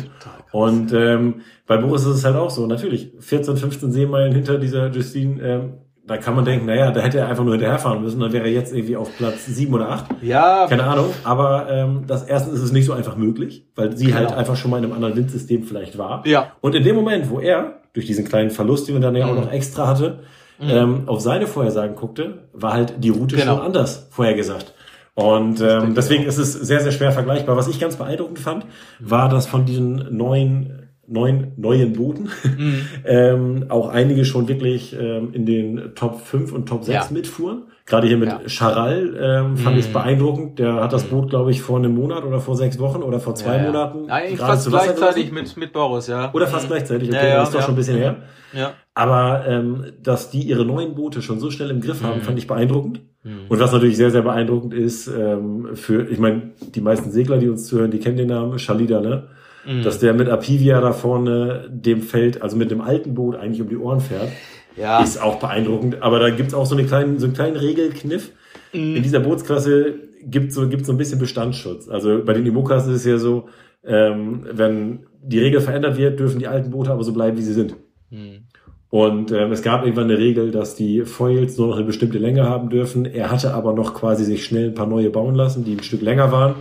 [0.51, 4.91] Und ähm, bei Boris ist es halt auch so, natürlich, 14, 15 Seemeilen hinter dieser
[4.91, 5.73] Justine ähm,
[6.07, 8.51] da kann man denken, naja, da hätte er einfach nur hinterherfahren müssen, dann wäre er
[8.51, 10.05] jetzt irgendwie auf Platz sieben oder acht.
[10.21, 10.67] Ja.
[10.67, 11.07] Keine Ahnung.
[11.23, 14.29] Aber ähm, das erstens ist es nicht so einfach möglich, weil sie halt genau.
[14.29, 16.25] halt einfach schon mal in einem anderen Windsystem vielleicht war.
[16.27, 16.51] Ja.
[16.61, 19.33] Und in dem Moment, wo er durch diesen kleinen Verlust, den er dann ja auch
[19.33, 19.41] mhm.
[19.41, 20.19] noch extra hatte,
[20.59, 20.69] mhm.
[20.69, 23.55] ähm, auf seine Vorhersagen guckte, war halt die Route genau.
[23.55, 24.73] schon anders vorhergesagt.
[25.15, 27.55] Und ähm, deswegen ist es sehr, sehr schwer vergleichbar.
[27.55, 28.65] Was ich ganz beeindruckend fand,
[28.99, 32.29] war, dass von diesen neuen neun neuen Booten.
[32.43, 32.81] Mhm.
[33.05, 37.13] ähm, auch einige schon wirklich ähm, in den Top 5 und Top 6 ja.
[37.13, 37.63] mitfuhren.
[37.85, 38.41] Gerade hier mit ja.
[38.47, 39.79] Charal ähm, fand mhm.
[39.79, 40.57] ich beeindruckend.
[40.57, 41.09] Der hat das mhm.
[41.09, 44.09] Boot, glaube ich, vor einem Monat oder vor sechs Wochen oder vor zwei ja, Monaten.
[44.09, 46.33] Eigentlich fast gleichzeitig mit, mit Boris, ja.
[46.33, 46.69] Oder fast mhm.
[46.69, 48.23] gleichzeitig, okay, das ist doch schon ein bisschen her.
[48.53, 48.73] Ja.
[48.95, 52.23] Aber ähm, dass die ihre neuen Boote schon so schnell im Griff haben, mhm.
[52.23, 53.01] fand ich beeindruckend.
[53.21, 53.41] Mhm.
[53.49, 57.49] Und was natürlich sehr, sehr beeindruckend ist, ähm, für, ich meine, die meisten Segler, die
[57.49, 59.27] uns zuhören, die kennen den Namen, Shalida, ne?
[59.65, 59.83] Mhm.
[59.83, 63.69] dass der mit Apivia da vorne dem Feld, also mit dem alten Boot eigentlich um
[63.69, 64.29] die Ohren fährt.
[64.77, 65.01] Ja.
[65.01, 66.01] Ist auch beeindruckend.
[66.01, 68.31] Aber da gibt's auch so, eine kleinen, so einen kleinen Regelkniff.
[68.73, 68.97] Mhm.
[68.97, 71.87] In dieser Bootsklasse gibt so, gibt's so ein bisschen Bestandsschutz.
[71.87, 73.47] Also bei den Imokas ist es ja so,
[73.85, 77.53] ähm, wenn die Regel verändert wird, dürfen die alten Boote aber so bleiben, wie sie
[77.53, 77.75] sind.
[78.09, 78.47] Mhm.
[78.89, 82.47] Und ähm, es gab irgendwann eine Regel, dass die Foils nur noch eine bestimmte Länge
[82.47, 83.05] haben dürfen.
[83.05, 86.01] Er hatte aber noch quasi sich schnell ein paar neue bauen lassen, die ein Stück
[86.01, 86.55] länger waren.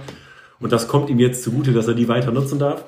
[0.60, 2.84] Und das kommt ihm jetzt zugute, dass er die weiter nutzen darf.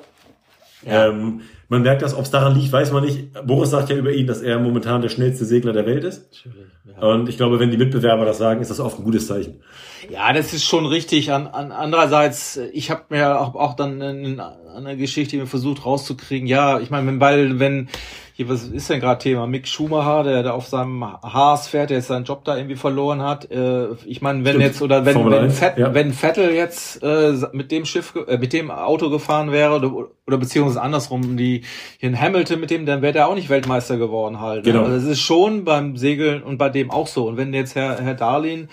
[0.87, 1.07] Ja.
[1.07, 3.33] Ähm, man merkt das, ob es daran liegt, weiß man nicht.
[3.45, 6.45] Boris sagt ja über ihn, dass er momentan der schnellste Segler der Welt ist.
[6.85, 7.07] Ja.
[7.07, 9.61] Und ich glaube, wenn die Mitbewerber das sagen, ist das oft ein gutes Zeichen.
[10.09, 11.33] Ja, das ist schon richtig.
[11.33, 16.47] An, an andererseits, ich habe mir auch, auch dann eine, eine Geschichte versucht rauszukriegen.
[16.47, 17.89] Ja, ich meine, weil wenn
[18.37, 19.47] hier, was ist denn gerade Thema?
[19.47, 23.23] Mick Schumacher, der da auf seinem Haas fährt, der jetzt seinen Job da irgendwie verloren
[23.23, 23.49] hat.
[23.49, 24.63] Äh, ich meine, wenn Stimmt.
[24.63, 25.91] jetzt oder wenn wenn, Fett, ja.
[25.95, 29.91] wenn Vettel jetzt äh, mit dem Schiff, äh, mit dem Auto gefahren wäre oder,
[30.27, 31.63] oder beziehungsweise andersrum, die
[31.97, 34.65] hier in Hamilton mit dem, dann wäre der auch nicht Weltmeister geworden halt.
[34.65, 34.83] Genau.
[34.83, 37.27] Also es ist schon beim Segeln und bei dem auch so.
[37.27, 38.69] Und wenn jetzt Herr Herr Darlin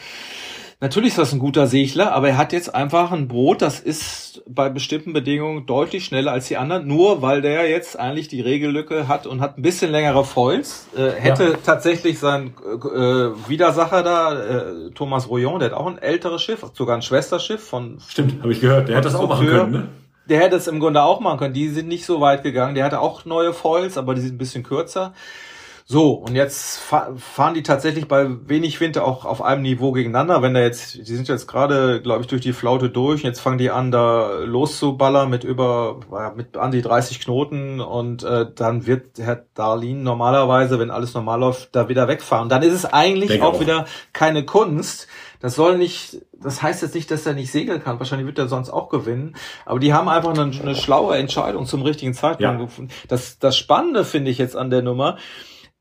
[0.81, 4.43] Natürlich ist das ein guter Segler, aber er hat jetzt einfach ein Boot, das ist
[4.47, 9.09] bei bestimmten Bedingungen deutlich schneller als die anderen, nur weil der jetzt eigentlich die Regellücke
[9.09, 10.89] hat und hat ein bisschen längere Foils.
[10.97, 11.59] Äh, hätte ja.
[11.65, 16.97] tatsächlich sein äh, Widersacher da, äh, Thomas Rouillon, der hat auch ein älteres Schiff, sogar
[16.97, 17.99] ein Schwesterschiff von...
[18.07, 19.89] Stimmt, habe ich gehört, der hätte das auch machen können, ne?
[20.29, 21.55] Der hätte es im Grunde auch machen können.
[21.55, 22.75] Die sind nicht so weit gegangen.
[22.75, 25.13] Der hatte auch neue Foils, aber die sind ein bisschen kürzer.
[25.87, 30.41] So, und jetzt fahren die tatsächlich bei wenig Wind auch auf einem Niveau gegeneinander.
[30.41, 33.23] Wenn da jetzt, die sind jetzt gerade, glaube ich, durch die Flaute durch.
[33.23, 36.01] Und jetzt fangen die an, da loszuballern mit über,
[36.37, 37.81] mit an die 30 Knoten.
[37.81, 42.49] Und äh, dann wird Herr Darlin normalerweise, wenn alles normal läuft, da wieder wegfahren.
[42.49, 45.07] Dann ist es eigentlich auch, auch wieder keine Kunst.
[45.41, 47.99] Das soll nicht, das heißt jetzt nicht, dass er nicht segeln kann.
[47.99, 49.37] Wahrscheinlich wird er sonst auch gewinnen.
[49.67, 52.65] Aber die haben einfach eine, eine schlaue Entscheidung zum richtigen Zeitpunkt ja.
[52.65, 52.91] gefunden.
[53.09, 55.19] Das, das Spannende finde ich jetzt an der Nummer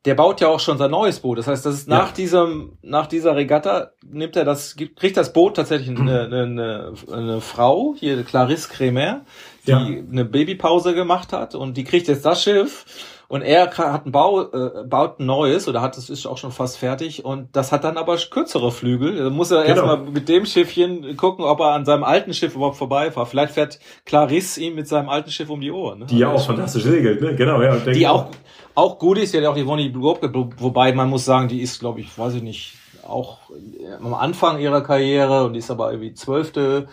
[0.05, 1.37] der baut ja auch schon sein neues Boot.
[1.37, 2.13] Das heißt, das ist nach ja.
[2.13, 7.95] diesem, nach dieser Regatta nimmt er das, kriegt das Boot tatsächlich eine, eine, eine Frau,
[7.97, 9.21] hier Clarisse Kremer,
[9.65, 9.77] die ja.
[9.77, 12.85] eine Babypause gemacht hat und die kriegt jetzt das Schiff
[13.33, 16.51] und er hat ein Bau, äh, baut ein neues oder hat es ist auch schon
[16.51, 19.15] fast fertig und das hat dann aber kürzere Flügel.
[19.15, 19.69] Da muss er genau.
[19.69, 23.27] erstmal mit dem Schiffchen gucken, ob er an seinem alten Schiff überhaupt vorbeifährt.
[23.27, 25.99] Vielleicht fährt Clarisse ihm mit seinem alten Schiff um die Ohren.
[25.99, 26.05] Ne?
[26.05, 27.35] Die ja auch fantastisch segelt, ne?
[27.35, 27.77] Genau, ja.
[27.77, 28.27] Die auch,
[28.75, 30.17] auch gut ist, ja auch die Bonnie Blue
[30.57, 32.75] wobei man muss sagen, die ist, glaube ich, weiß ich nicht,
[33.07, 33.39] auch
[34.01, 36.87] am Anfang ihrer Karriere und die ist aber irgendwie zwölfte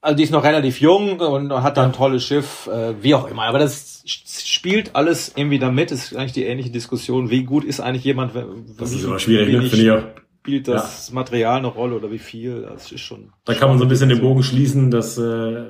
[0.00, 3.28] also die ist noch relativ jung und hat dann ein tolles Schiff, äh, wie auch
[3.28, 3.42] immer.
[3.42, 5.90] Aber das spielt alles irgendwie damit.
[5.90, 7.30] Das ist eigentlich die ähnliche Diskussion.
[7.30, 8.32] Wie gut ist eigentlich jemand?
[8.78, 9.62] Das ist immer schwierig, ne?
[9.62, 10.02] finde ich auch.
[10.48, 11.14] Spielt das ja.
[11.14, 12.62] Material eine Rolle oder wie viel?
[12.62, 13.32] Das ist schon.
[13.44, 14.90] Da kann man so ein bisschen den Bogen schließen.
[14.90, 15.64] Das äh,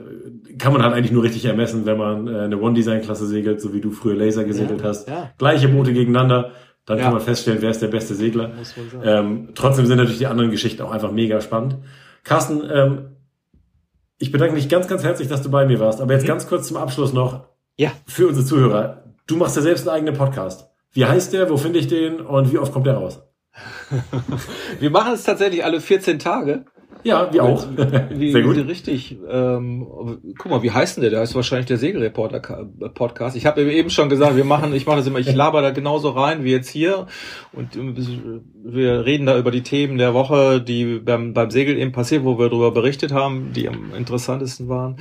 [0.59, 3.81] kann man halt eigentlich nur richtig ermessen, wenn man äh, eine One-Design-Klasse segelt, so wie
[3.81, 5.09] du früher Laser gesegelt ja, hast.
[5.09, 5.31] Ja.
[5.39, 6.53] Gleiche Boote gegeneinander.
[6.87, 8.53] Dann kann man feststellen, wer ist der beste Segler.
[9.05, 11.77] Ähm, trotzdem sind natürlich die anderen Geschichten auch einfach mega spannend.
[12.25, 13.17] Carsten, ähm,
[14.17, 16.01] ich bedanke mich ganz, ganz herzlich, dass du bei mir warst.
[16.01, 16.29] Aber jetzt mhm.
[16.29, 17.45] ganz kurz zum Abschluss noch.
[17.77, 17.93] Ja.
[18.07, 19.05] Für unsere Zuhörer.
[19.27, 20.71] Du machst ja selbst einen eigenen Podcast.
[20.93, 21.51] Wie heißt der?
[21.51, 22.21] Wo finde ich den?
[22.21, 23.21] Und wie oft kommt der raus?
[24.81, 26.65] Wir machen es tatsächlich alle 14 Tage.
[27.05, 27.67] Ja, wir auch.
[28.11, 28.57] Wie, Sehr gut.
[28.57, 29.17] Richtig.
[29.31, 29.87] Ähm,
[30.37, 31.11] guck mal, wie heißt denn der?
[31.11, 32.41] Der heißt wahrscheinlich der Segelreporter
[32.95, 33.37] Podcast.
[33.37, 36.11] Ich habe eben schon gesagt, wir machen, ich mache das immer, ich laber da genauso
[36.11, 37.07] rein wie jetzt hier
[37.53, 37.79] und
[38.65, 42.39] wir reden da über die Themen der Woche, die beim, beim Segel eben passiert, wo
[42.39, 44.97] wir darüber berichtet haben, die am interessantesten waren.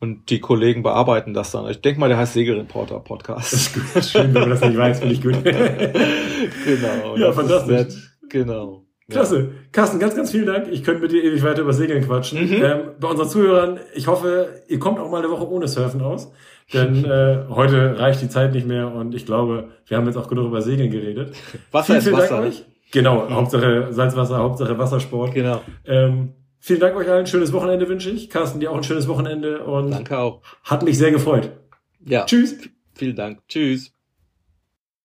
[0.00, 1.68] Und die Kollegen bearbeiten das dann.
[1.70, 3.52] Ich denke mal, der heißt Segelreporter Podcast.
[3.52, 4.04] Das ist gut.
[4.04, 5.44] Schön, wenn man das nicht weiß, finde ich gut.
[5.44, 7.16] genau.
[7.16, 8.09] Ja, fantastisch.
[8.30, 8.84] Genau.
[9.10, 9.50] Klasse.
[9.72, 10.68] Carsten, ganz, ganz vielen Dank.
[10.70, 12.48] Ich könnte mit dir ewig weiter über Segeln quatschen.
[12.48, 12.62] Mhm.
[12.62, 16.32] Ähm, bei unseren Zuhörern, ich hoffe, ihr kommt auch mal eine Woche ohne Surfen aus.
[16.72, 20.28] Denn äh, heute reicht die Zeit nicht mehr und ich glaube, wir haben jetzt auch
[20.28, 21.34] genug über Segeln geredet.
[21.72, 22.36] Wasser vielen, vielen Wasser.
[22.36, 22.64] Dank euch.
[22.92, 23.34] Genau, mhm.
[23.34, 25.34] Hauptsache Salzwasser, Hauptsache Wassersport.
[25.34, 25.60] Genau.
[25.84, 27.26] Ähm, vielen Dank euch allen.
[27.26, 28.30] Schönes Wochenende wünsche ich.
[28.30, 30.42] Carsten, dir auch ein schönes Wochenende und Danke auch.
[30.64, 31.50] Hat mich sehr gefreut.
[32.04, 32.24] Ja.
[32.24, 32.56] Tschüss.
[32.94, 33.40] Vielen Dank.
[33.48, 33.92] Tschüss.